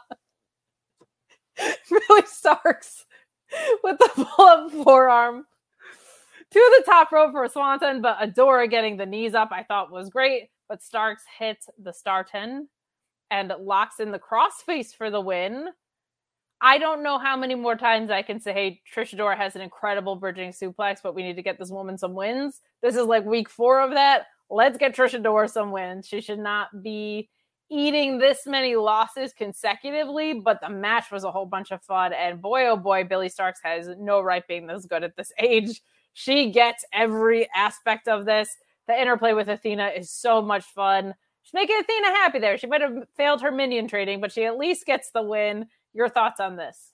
[1.90, 3.04] Billie Starkz
[3.82, 5.44] with the pull up forearm
[6.50, 10.10] to the top rope for Swanton, but Adora getting the knees up I thought was
[10.10, 10.50] great.
[10.68, 12.68] But Starkz hits the star 10
[13.30, 15.68] and locks in the crossface for the win.
[16.60, 19.62] I don't know how many more times I can say, hey, Trish Adora has an
[19.62, 22.60] incredible bridging suplex, but we need to get this woman some wins.
[22.82, 24.26] This is like week four of that.
[24.48, 26.06] Let's get Trish Adora some wins.
[26.06, 27.28] She should not be
[27.72, 32.12] eating this many losses consecutively, but the match was a whole bunch of fun.
[32.12, 35.80] And boy, oh boy, Billie Starkz has no right being this good at this age.
[36.12, 38.56] She gets every aspect of this.
[38.86, 41.14] The interplay with Athena is so much fun.
[41.42, 42.58] She's making Athena happy there.
[42.58, 45.66] She might have failed her minion trading, but she at least gets the win.
[45.94, 46.91] Your thoughts on this?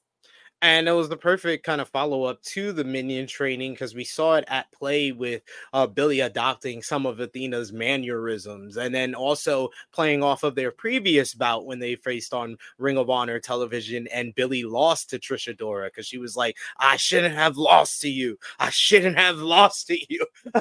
[0.60, 4.02] And it was the perfect kind of follow up to the minion training because we
[4.02, 5.42] saw it at play with
[5.72, 11.32] uh, Billie adopting some of Athena's mannerisms, and then also playing off of their previous
[11.32, 15.86] bout when they faced on Ring of Honor television, and Billie lost to Trish Adora
[15.86, 18.36] because she was like, "I shouldn't have lost to you.
[18.58, 20.26] I shouldn't have lost to you."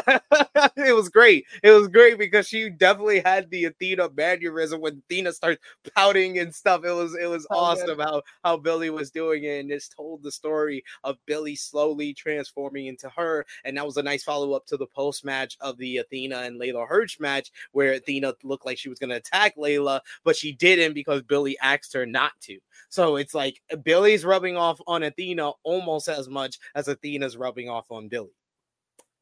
[0.75, 1.45] it was great.
[1.63, 5.61] It was great because she definitely had the Athena mannerism when Athena starts
[5.95, 6.85] pouting and stuff.
[6.85, 10.31] It was it was oh, awesome how how Billie was doing it, and told the
[10.31, 13.45] story of Billie slowly transforming into her.
[13.65, 16.59] And that was a nice follow up to the post match of the Athena and
[16.59, 20.53] Leyla Hirsch match, where Athena looked like she was going to attack Leyla, but she
[20.53, 22.59] didn't because Billie asked her not to.
[22.89, 27.91] So it's like Billie's rubbing off on Athena almost as much as Athena's rubbing off
[27.91, 28.29] on Billie.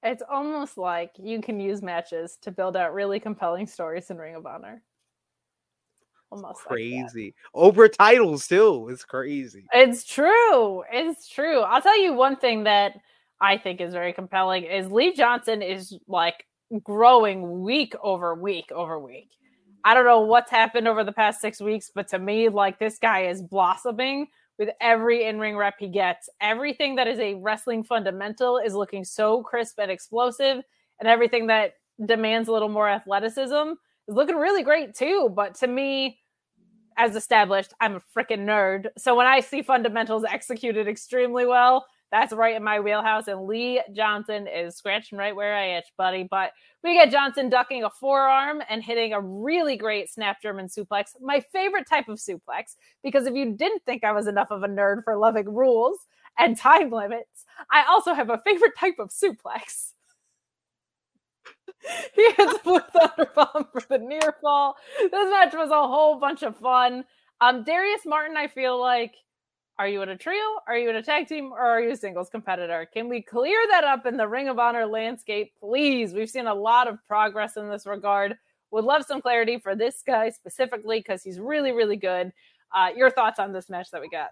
[0.04, 4.36] It's almost like you can use matches to build out really compelling stories in Ring
[4.36, 4.84] of Honor
[6.36, 7.26] almost crazy.
[7.26, 9.66] Like over titles too it's crazy.
[9.74, 11.62] It's true it's true.
[11.62, 12.94] I'll tell you one thing that
[13.42, 16.46] i think is very compelling is lee johnson is like
[16.84, 19.32] growing week over week over week.
[19.84, 22.98] I don't know what's happened over the past six weeks but to me like this
[22.98, 24.28] guy is blossoming
[24.58, 26.30] with every in-ring rep he gets.
[26.40, 30.64] Everything that is a wrestling fundamental is looking so crisp and explosive
[31.00, 31.74] and everything that
[32.06, 33.74] demands a little more athleticism
[34.08, 35.32] is looking really great too.
[35.36, 36.20] But to me,
[36.98, 38.88] as established, I'm a freaking nerd.
[38.98, 43.28] So when I see fundamentals executed extremely well, that's right in my wheelhouse.
[43.28, 46.28] And Lee Johnson is scratching right where I itch, buddy.
[46.30, 46.52] But
[46.84, 51.44] we get Johnson ducking a forearm and hitting a really great snap German suplex, my
[51.52, 52.76] favorite type of suplex.
[53.04, 55.98] Because if you didn't think I was enough of a nerd for loving rules
[56.38, 59.92] and time limits, I also have a favorite type of suplex.
[62.16, 64.76] he hits Blue Thunder Bomb for the near fall.
[65.00, 67.06] This match was a whole bunch of fun.
[67.42, 69.16] Um, Darius Martin, I feel like,
[69.78, 70.44] are you in a trio?
[70.68, 71.52] Are you in a tag team?
[71.52, 72.88] Or are you a singles competitor?
[72.94, 76.14] Can we clear that up in the Ring of Honor landscape, please?
[76.14, 78.38] We've seen a lot of progress in this regard.
[78.72, 82.32] Would love some clarity for this guy specifically because he's really, really good.
[82.74, 84.30] Uh, your thoughts on this match that we got?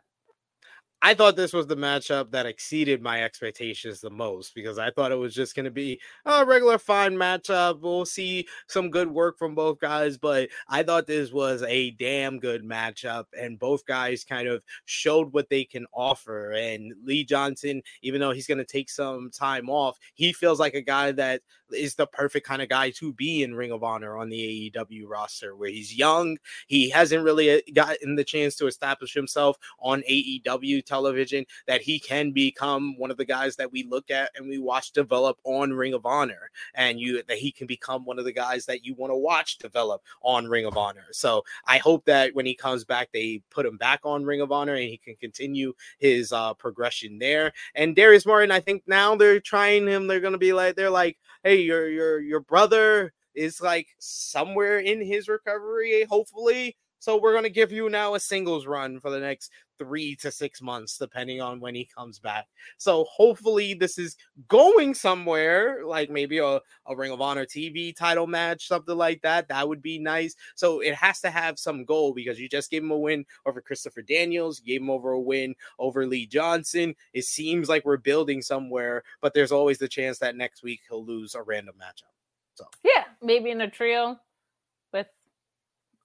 [1.05, 5.11] I thought this was the matchup that exceeded my expectations the most because I thought
[5.11, 7.81] it was just going to be a regular fine matchup.
[7.81, 12.39] We'll see some good work from both guys, but I thought this was a damn
[12.39, 16.51] good matchup, and both guys kind of showed what they can offer.
[16.51, 20.73] And Lee Johnson, even though he's going to take some time off, he feels like
[20.73, 21.41] a guy that
[21.73, 25.03] is the perfect kind of guy to be in Ring of Honor on the AEW
[25.07, 26.37] roster, where he's young,
[26.67, 31.97] he hasn't really uh, gotten the chance to establish himself on AEW television that he
[31.99, 35.73] can become one of the guys that we look at and we watch develop on
[35.73, 38.93] Ring of Honor, and you that he can become one of the guys that you
[38.93, 41.07] want to watch develop on Ring of Honor.
[41.11, 44.51] So I hope that when he comes back, they put him back on Ring of
[44.51, 47.53] Honor and he can continue his uh, progression there.
[47.73, 50.05] And Darius Martin, I think now they're trying him.
[50.05, 55.01] They're gonna be like, they're like, hey, your your your brother is like somewhere in
[55.01, 56.77] his recovery, hopefully.
[56.99, 59.51] So we're gonna give you now a singles run for the next
[59.83, 62.47] three to six months, depending on when he comes back.
[62.77, 64.15] So hopefully this is
[64.47, 69.47] going somewhere, like maybe a, a Ring of Honor TV title match, something like that.
[69.49, 70.35] That would be nice.
[70.55, 73.61] So it has to have some goal because you just gave him a win over
[73.61, 76.95] Christopher Daniels, gave him over a win over Lee Johnson.
[77.13, 81.05] It seems like we're building somewhere, but there's always the chance that next week he'll
[81.05, 82.13] lose a random matchup.
[82.55, 84.19] So yeah, maybe in a trio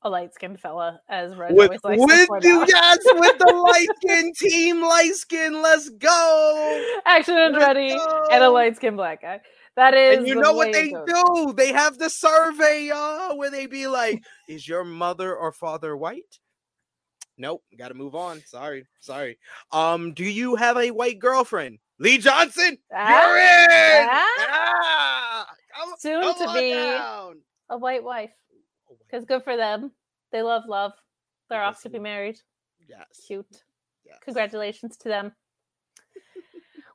[0.03, 2.69] a light skinned fella, as Red with, always likes with to point you out.
[2.69, 6.85] guys with the light skin team, light skin, let's go.
[7.05, 7.97] Action and Let's ready,
[8.31, 9.41] and a light skinned black guy.
[9.77, 11.53] That is, And you know what they do?
[11.57, 16.39] They have the survey, y'all, where they be like, "Is your mother or father white?"
[17.37, 18.41] Nope, got to move on.
[18.47, 19.39] Sorry, sorry.
[19.71, 21.79] Um, do you have a white girlfriend?
[22.01, 24.09] Lee Johnson, Ah, you're in.
[24.11, 24.37] ah.
[24.51, 25.47] Ah,
[25.77, 27.41] come- Soon come to be down.
[27.71, 28.31] a white wife,
[29.09, 29.93] because good for them.
[30.33, 30.93] They love love.
[31.49, 32.39] They're off to be married.
[32.89, 33.23] Yes.
[33.27, 33.63] Cute.
[34.05, 34.19] yes.
[34.23, 35.33] Congratulations to them.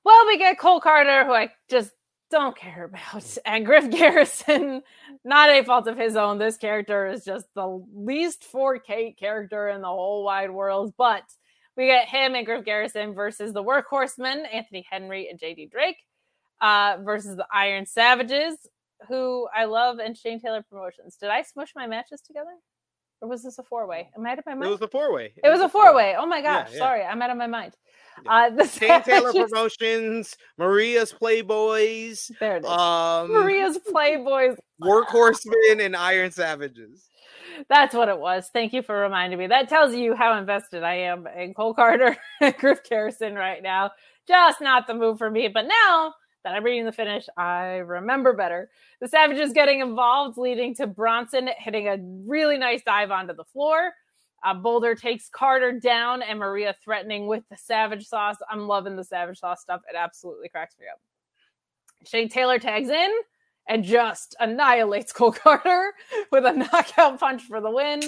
[0.03, 1.91] well, we get Cole Carter, who I just
[2.29, 4.81] don't care about, and Griff Garrison.
[5.23, 6.37] Not a fault of his own.
[6.37, 10.93] This character is just the least 4K character in the whole wide world.
[10.97, 11.23] But
[11.77, 15.97] we get him and Griff Garrison versus the Workhorsemen, Anthony Henry and JD Drake,
[16.61, 18.55] uh, versus the Iron Savages,
[19.07, 21.15] who I love, and Shane Taylor Promotions.
[21.19, 22.51] Did I smush my matches together?
[23.21, 24.09] Or was this a four way?
[24.17, 24.67] Am I out of my mind?
[24.67, 25.33] It was a four way.
[25.43, 26.15] It was a four way.
[26.17, 26.69] Oh my gosh.
[26.73, 26.77] yeah.
[26.77, 27.03] Sorry.
[27.03, 27.73] I'm out of my mind.
[28.25, 28.49] Yeah.
[28.59, 32.69] Uh, Shane Taylor Promotions, Maria's Playboys, There it is.
[32.69, 34.57] um, Maria's Playboys.
[34.81, 37.07] Workhorsemen, and Iron Savages.
[37.69, 38.49] That's what it was.
[38.51, 39.47] Thank you for reminding me.
[39.47, 43.91] That tells you how invested I am in Cole Carter and Griff Garrison right now.
[44.27, 45.47] Just not the move for me.
[45.47, 46.13] But now
[46.43, 48.69] that I'm reading the finish, I remember better.
[49.01, 53.91] The Savages getting involved, leading to Bronson hitting a really nice dive onto the floor.
[54.43, 58.35] Uh, Boulder takes Carter down and Maria threatening with the Savage Sauce.
[58.49, 59.81] I'm loving the Savage Sauce stuff.
[59.89, 60.99] It absolutely cracks me up.
[62.05, 63.09] Shane Taylor tags in
[63.67, 65.93] and just annihilates Cole Carter
[66.31, 68.01] with a knockout punch for the win.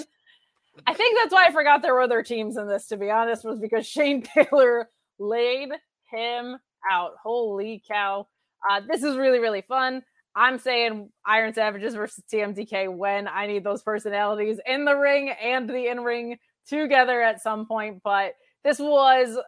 [0.86, 3.44] I think that's why I forgot there were other teams in this, to be honest,
[3.44, 5.70] was because Shane Taylor laid
[6.10, 6.58] him
[6.90, 7.12] out.
[7.22, 8.26] Holy cow.
[8.68, 10.02] Uh, this is really, really fun.
[10.34, 15.68] I'm saying Iron Savages versus TMDK when I need those personalities in the ring and
[15.68, 18.02] the in ring together at some point.
[18.04, 19.38] But this was,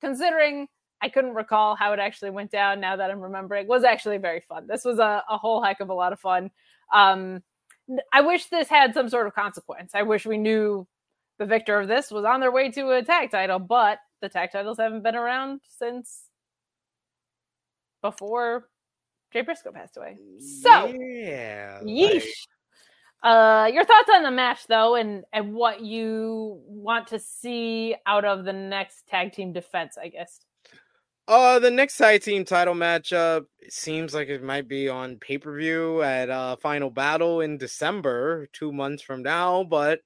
[0.00, 0.66] considering
[1.02, 4.40] I couldn't recall how it actually went down now that I'm remembering, was actually very
[4.48, 4.66] fun.
[4.66, 6.50] This was a, a whole heck of a lot of fun.
[6.92, 7.42] Um,
[8.12, 9.92] I wish this had some sort of consequence.
[9.94, 10.86] I wish we knew
[11.38, 14.52] the victor of this was on their way to a tag title, but the tag
[14.52, 16.28] titles haven't been around since
[18.02, 18.68] before
[19.32, 20.18] Jay Briscoe passed away.
[20.62, 22.14] So, yeah, yeesh.
[22.14, 22.24] like-
[23.22, 28.24] Uh, your thoughts on the match, though, and and what you want to see out
[28.24, 30.40] of the next tag team defense, I guess.
[31.28, 35.56] Uh, the next tag team title matchup seems like it might be on pay per
[35.56, 39.62] view at uh Final Battle in December, two months from now.
[39.62, 40.00] But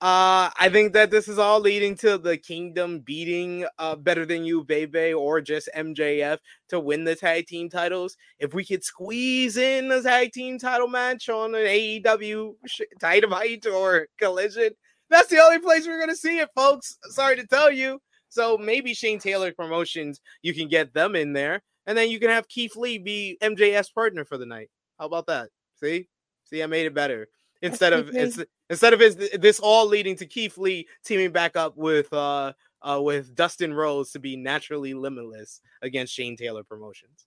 [0.00, 4.44] uh, I think that this is all leading to the Kingdom beating uh Better Than
[4.44, 6.38] You, Baby, or just MJF
[6.68, 8.16] to win the tag team titles.
[8.38, 12.54] If we could squeeze in a tag team title match on an AEW
[13.00, 14.70] Dynamite or Collision,
[15.10, 16.96] that's the only place we're gonna see it, folks.
[17.10, 18.00] Sorry to tell you.
[18.28, 22.30] So maybe Shane Taylor Promotions, you can get them in there, and then you can
[22.30, 24.70] have Keith Lee be MJF's partner for the night.
[24.96, 25.48] How about that?
[25.80, 26.08] See,
[26.44, 27.28] see, I made it better.
[27.60, 28.38] Instead of it's,
[28.70, 32.52] instead of his, this all leading to Keith Lee teaming back up with uh
[32.82, 37.26] uh with Dustin Rhodes to be naturally limitless against Shane Taylor Promotions.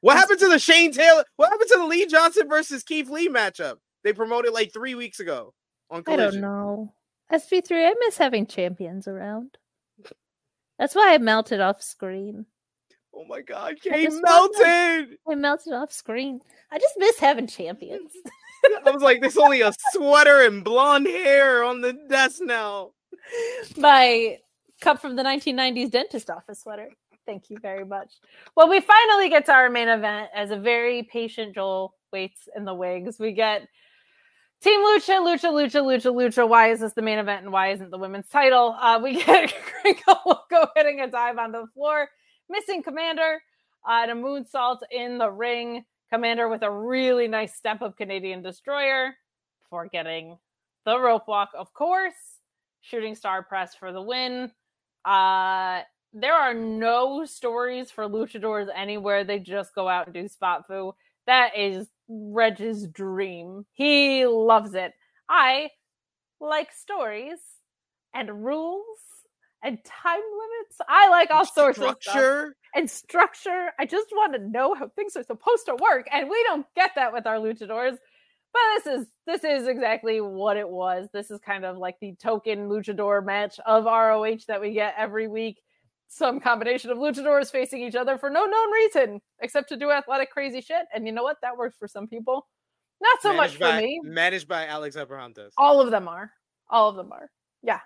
[0.00, 1.24] What happened to the Shane Taylor?
[1.36, 3.76] What happened to the Lee Johnson versus Keith Lee matchup?
[4.02, 5.54] They promoted like three weeks ago
[5.90, 6.92] on I don't know.
[7.32, 9.56] SP3, I miss having champions around.
[10.78, 12.46] That's why I melted off screen.
[13.14, 15.18] Oh my god, I Kate just want melted.
[15.28, 16.40] I melted off screen.
[16.70, 18.12] I just miss having champions.
[18.86, 22.92] I was like, there's only a sweater and blonde hair on the desk now.
[23.76, 24.38] My
[24.80, 26.88] cup from the 1990s dentist office sweater.
[27.26, 28.14] Thank you very much.
[28.56, 32.64] Well, we finally get to our main event as a very patient Joel waits in
[32.64, 33.18] the wigs.
[33.18, 33.68] We get
[34.62, 36.48] Team Lucha, Lucha, Lucha, Lucha, Lucha.
[36.48, 38.76] Why is this the main event and why isn't the women's title?
[38.80, 42.08] Uh, we get Gringo Loco hitting a dive onto the floor,
[42.48, 43.36] missing Komander,
[43.88, 45.84] uh, and a moonsault in the ring.
[46.12, 49.14] Komander with a really nice step up Canadian Destroyer
[49.68, 50.36] for getting
[50.84, 52.14] the rope walk, of course.
[52.80, 54.50] Shooting star press for the win.
[55.04, 55.82] Uh,
[56.12, 59.22] there are no stories for luchadors anywhere.
[59.24, 60.94] They just go out and do spot foo.
[61.26, 63.66] That is Reg's dream.
[63.72, 64.92] He loves it.
[65.28, 65.70] I
[66.40, 67.38] like stories.
[68.14, 68.98] and rules
[69.62, 70.80] and time limits.
[70.88, 72.56] I like all sorts of stuff Structure.
[72.74, 73.70] And structure.
[73.78, 76.92] I just want to know how things are supposed to work, and we don't get
[76.96, 77.96] that with our luchadors.
[78.52, 81.08] But this is this is exactly what it was.
[81.12, 85.28] This is kind of like the token luchador match of ROH that we get every
[85.28, 85.60] week.
[86.08, 90.32] Some combination of luchadors facing each other for no known reason except to do athletic
[90.32, 90.86] crazy shit.
[90.92, 91.36] And you know what?
[91.42, 92.48] That works for some people.
[93.00, 94.00] Not so much managed for by, me.
[94.02, 95.50] Managed by Alex Abrahantes.
[95.56, 96.32] All of them are.
[96.68, 97.30] All of them are.
[97.62, 97.80] Yeah.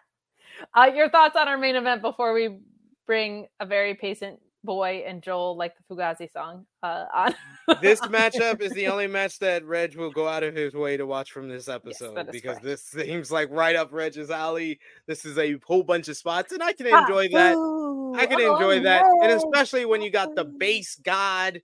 [0.74, 2.58] Uh, your thoughts on our main event before we
[3.06, 7.34] bring a very patient boy and Joel like the Fugazi song uh, on.
[7.82, 11.06] this matchup is the only match that Reg will go out of his way to
[11.06, 12.64] watch from this episode is because correct.
[12.64, 14.80] this seems like right up Reg's alley.
[15.06, 17.54] This is a whole bunch of spots, and I can Ah, enjoy that.
[17.54, 18.14] boo.
[18.16, 21.60] I can Oh, enjoy that, and especially when you got the base god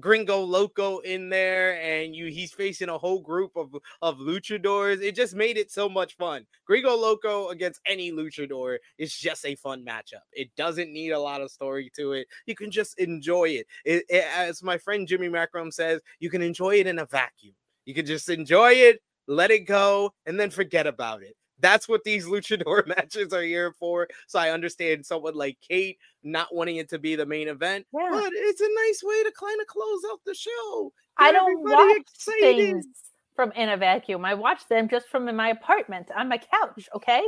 [0.00, 5.00] Gringo Loco in there, and you he's facing a whole group of of luchadors.
[5.02, 6.46] It just made it so much fun.
[6.66, 10.22] Gringo Loco against any luchador is just a fun matchup.
[10.32, 12.26] It doesn't need a lot of story to it.
[12.46, 13.66] You can just enjoy it.
[13.84, 17.54] It, it- as my friend Jimmy Macrom says, you can enjoy it in a vacuum.
[17.84, 21.36] You can just enjoy it, let it go, and then forget about it.
[21.60, 24.08] That's what these luchador matches are here for.
[24.26, 28.08] So I understand someone like Kate not wanting it to be the main event, Yeah.
[28.10, 30.92] but it's a nice way to kind of close out the show.
[31.18, 32.40] I don't watch excited.
[32.56, 32.86] things
[33.34, 34.24] from in a vacuum.
[34.24, 36.88] I watch them just from in my apartment on my couch.
[36.94, 37.22] Okay,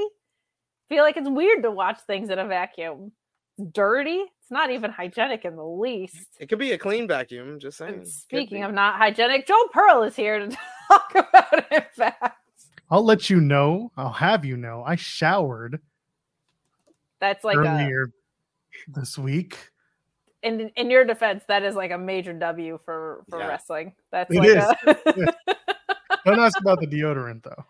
[0.88, 3.12] feel like it's weird to watch things in a vacuum.
[3.59, 4.18] It's dirty.
[4.40, 6.26] It's not even hygienic in the least.
[6.38, 7.59] It could be a clean vacuum.
[7.60, 7.94] Just saying.
[7.94, 10.56] And speaking of not hygienic, Joe Pearl is here to
[10.90, 12.36] talk about Impact.
[12.90, 13.93] I'll let you know.
[13.97, 14.82] I'll have you know.
[14.86, 15.81] I showered
[17.20, 18.10] That's like a, earlier
[18.89, 19.59] this week.
[20.43, 23.48] in in your defense, that is like a major W for for Yeah.
[23.48, 23.93] wrestling.
[24.10, 24.65] That's It like is.
[25.16, 25.55] a
[26.24, 27.65] Don't ask about the deodorant though.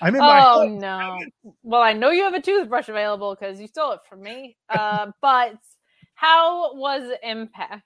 [0.00, 1.18] I'm in my oh no.
[1.62, 4.56] Well, I know you have a toothbrush available because you stole it from me.
[4.68, 5.54] Uh, but
[6.14, 7.82] how was Impact?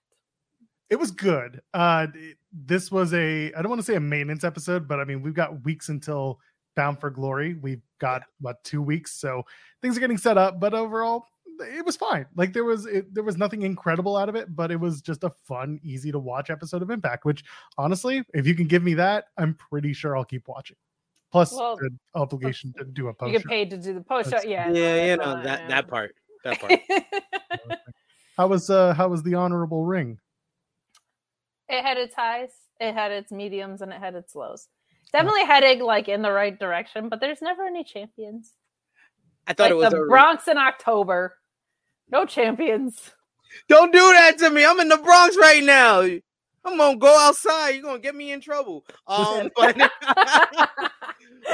[0.89, 1.61] It was good.
[1.75, 2.07] Uh
[2.53, 5.35] this was a I don't want to say a maintenance episode, but I mean we've
[5.35, 6.41] got weeks until
[6.77, 7.55] Bound for Glory.
[7.55, 9.43] We've got what two weeks, so
[9.83, 10.61] things are getting set up.
[10.61, 11.27] But overall,
[11.61, 12.27] it was fine.
[12.37, 15.25] Like there was it, there was nothing incredible out of it, but it was just
[15.25, 17.25] a fun, easy to watch episode of Impact.
[17.25, 17.45] Which
[17.79, 20.77] honestly, if you can give me that, I'm pretty sure I'll keep watching.
[21.33, 23.33] Plus, Well, the obligation to do a post.
[23.33, 24.41] You get paid to do the post show.
[24.49, 24.71] Yeah.
[24.71, 25.69] Yeah, you know that yeah.
[25.69, 26.15] that part.
[26.45, 27.81] That part.
[28.37, 30.19] How was uh how was the honorable ring?
[31.69, 32.51] it had its highs,
[32.81, 34.69] it had its mediums, and it had its lows.
[35.13, 38.53] Definitely heading like in the right direction, but there's never any champions.
[39.47, 41.37] I thought like it was the a Bronx in October.
[42.11, 43.13] No champions.
[43.69, 44.65] Don't do that to me.
[44.65, 46.01] I'm in the Bronx right now.
[46.01, 47.71] I'm gonna go outside.
[47.71, 48.85] You're gonna get me in trouble.
[49.07, 49.77] Um, but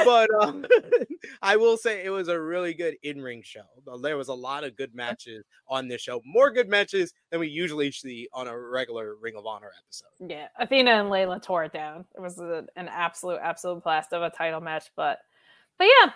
[0.05, 0.65] but um,
[1.41, 3.63] I will say it was a really good in-ring show.
[4.01, 6.21] There was a lot of good matches on this show.
[6.25, 10.31] More good matches than we usually see on a regular Ring of Honor episode.
[10.31, 12.05] Yeah, Athena and Leyla tore it down.
[12.15, 14.85] It was a, an absolute, absolute blast of a title match.
[14.95, 15.19] But,
[15.77, 16.11] but yeah,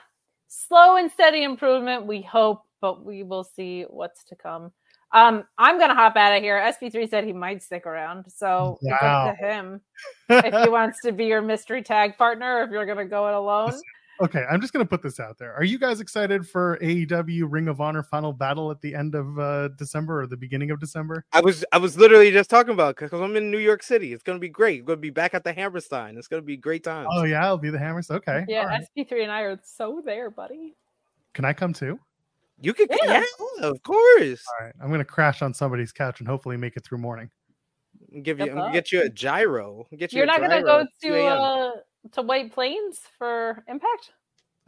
[0.48, 2.06] slow and steady improvement.
[2.06, 4.72] We hope, but we will see what's to come.
[5.14, 6.60] Um, I'm gonna hop out of here.
[6.60, 9.82] SP3 said he might stick around, so it's up to him
[10.30, 12.58] if he wants to be your mystery tag partner.
[12.60, 13.74] Or if you're gonna go it alone,
[14.20, 15.54] Okay, I'm just gonna put this out there.
[15.54, 19.38] Are you guys excited for AEW Ring of Honor final battle at the end of
[19.38, 21.24] uh, December or the beginning of December?
[21.34, 24.14] I was I was literally just talking about because I'm in New York City.
[24.14, 24.82] It's gonna be great.
[24.82, 26.18] We're gonna be back at the Hammerstein.
[26.18, 27.10] It's gonna be great times.
[27.12, 28.18] Oh yeah, I'll be the Hammerstein.
[28.18, 28.84] Okay, yeah, all right.
[28.98, 30.76] SP3 and I are so there, buddy.
[31.34, 32.00] Can I come too?
[32.60, 33.24] You could, Yeah, yeah,
[33.60, 34.44] of of course.
[34.60, 37.30] All right, I'm gonna crash on somebody's couch and hopefully make it through morning.
[38.24, 38.74] Give you, Good I'm gonna luck.
[38.74, 39.88] get you a gyro.
[39.96, 40.18] Get you.
[40.18, 41.72] You're a not gonna go to uh
[42.14, 44.12] to White Plains for Impact.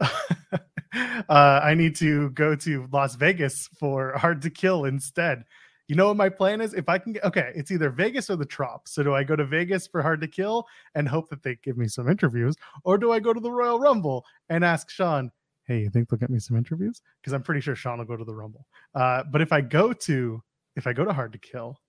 [1.28, 5.44] uh, I need to go to Las Vegas for Hard to Kill instead.
[5.88, 6.72] You know what my plan is?
[6.74, 8.86] If I can get okay, it's either Vegas or the Trop.
[8.86, 11.76] So do I go to Vegas for Hard to Kill and hope that they give
[11.76, 12.54] me some interviews,
[12.84, 15.32] or do I go to the Royal Rumble and ask Sean,
[15.70, 18.16] "Hey, you think they'll get me some interviews?" Because I'm pretty sure Sean will go
[18.16, 18.66] to the Rumble.
[18.94, 20.42] Uh, but if I go to
[20.74, 21.80] if I go to Hard to Kill,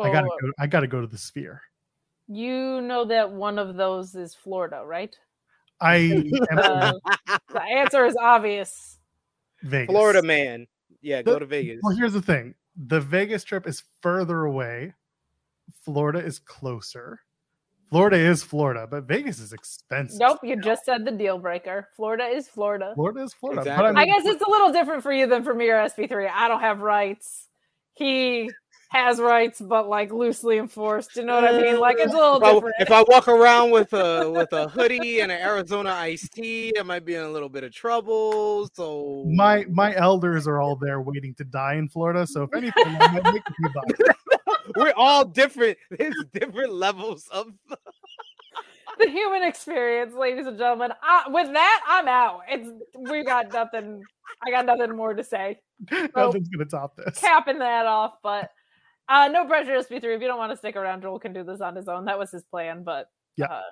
[0.00, 0.52] I gotta go.
[0.58, 1.62] I gotta go to the Sphere.
[2.26, 5.14] You know that one of those is Florida, right?
[5.80, 5.96] I
[6.50, 6.92] am Uh,
[7.52, 8.98] the answer is obvious.
[9.62, 9.92] Vegas.
[9.92, 10.66] Florida man.
[11.00, 11.80] Yeah, go to Vegas.
[11.82, 14.94] Well, here's the thing: the Vegas trip is further away.
[15.84, 17.20] Florida is closer.
[17.90, 20.20] Florida is Florida, but Vegas is expensive.
[20.20, 21.88] Nope, you just said the deal breaker.
[21.96, 22.92] Florida is Florida.
[22.94, 23.62] Florida is Florida.
[23.62, 23.86] Exactly.
[23.92, 26.30] But I, I guess it's a little different for you than for me or SP3.
[26.32, 27.48] I don't have rights.
[27.94, 28.48] He
[28.90, 31.16] has rights, but like loosely enforced.
[31.16, 31.80] You know what I mean?
[31.80, 32.74] Like it's a little If I, different.
[32.80, 36.82] if I walk around with a with a hoodie and an Arizona iced tea, I
[36.82, 38.68] might be in a little bit of trouble.
[38.74, 42.26] So My my elders are all there waiting to die in Florida.
[42.26, 44.00] So if anything, I might make a few bucks.
[44.76, 45.76] We're all different.
[45.90, 47.48] There's different levels of
[48.98, 50.92] the human experience, ladies and gentlemen.
[51.02, 52.42] I, with that, I'm out.
[52.48, 52.68] It's
[53.10, 54.02] we got nothing.
[54.46, 55.60] I got nothing more to say.
[56.16, 57.18] Nothing's gonna top this.
[57.18, 58.50] Capping that off, but
[59.08, 60.04] uh no pressure SP3.
[60.16, 62.04] If you don't want to stick around, Joel can do this on his own.
[62.04, 63.46] That was his plan, but Yeah.
[63.46, 63.62] uh,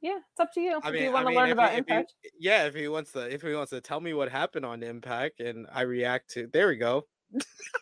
[0.00, 0.78] yeah, it's up to you.
[0.82, 2.14] I if you want I to learn about he, if he- Impact.
[2.38, 5.40] yeah, if he wants to, if he wants to tell me what happened on Impact,
[5.40, 7.06] and I react to, there we go.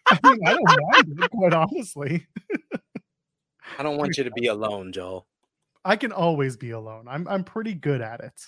[0.07, 2.27] I, mean, I don't mind it, quite honestly.
[3.79, 5.27] I don't want you to be alone, Joel.
[5.85, 7.07] I can always be alone.
[7.09, 8.41] I'm I'm pretty good at it.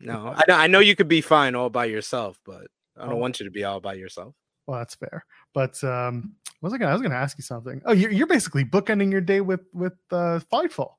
[0.00, 2.66] No, I know, I know you could be fine all by yourself, but
[2.96, 3.16] I don't Oh.
[3.16, 4.34] want you to be all by yourself.
[4.66, 5.24] Well, that's fair.
[5.54, 6.90] But um, was I gonna?
[6.90, 7.82] I was gonna ask you something.
[7.84, 10.92] Oh, you're, you're basically bookending your day with with uh, Fightful.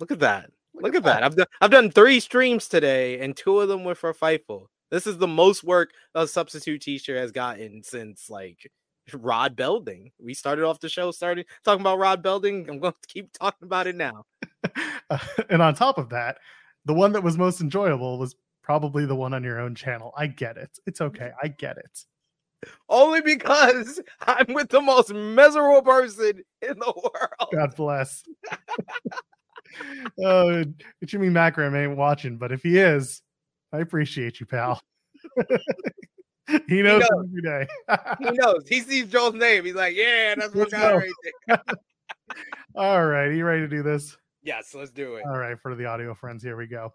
[0.00, 0.50] Look at that.
[0.74, 1.22] Look, at that.
[1.22, 4.66] I've done I've done three streams today, and two of them were for Fightful.
[4.90, 8.70] This is the most work a substitute teacher has gotten since like
[9.12, 10.12] Rod Belding.
[10.18, 12.68] We started off the show started talking about Rod Belding.
[12.68, 14.24] I'm going to keep talking about it now.
[15.10, 15.18] Uh,
[15.50, 16.38] and on top of that,
[16.86, 20.14] the one that was most enjoyable was probably the one on your own channel.
[20.16, 20.70] I get it.
[20.86, 21.30] It's okay.
[21.42, 22.04] I get it.
[22.88, 27.52] Only because I'm with the most miserable person in the world.
[27.52, 28.24] God bless.
[30.24, 30.64] uh,
[31.04, 33.20] Jimmy Macram ain't watching, but if he is,
[33.74, 34.80] I appreciate you, pal.
[36.68, 37.26] he knows knows.
[37.26, 37.66] every day.
[38.20, 38.68] He knows.
[38.68, 39.64] He sees Joel's name.
[39.64, 40.96] He's like, yeah, that's my Let's guy go.
[40.98, 41.10] right
[41.48, 41.58] there.
[42.76, 44.16] All right, are you ready to do this?
[44.44, 45.24] Yes, let's do it.
[45.26, 46.94] All right, for the audio friends, here we go.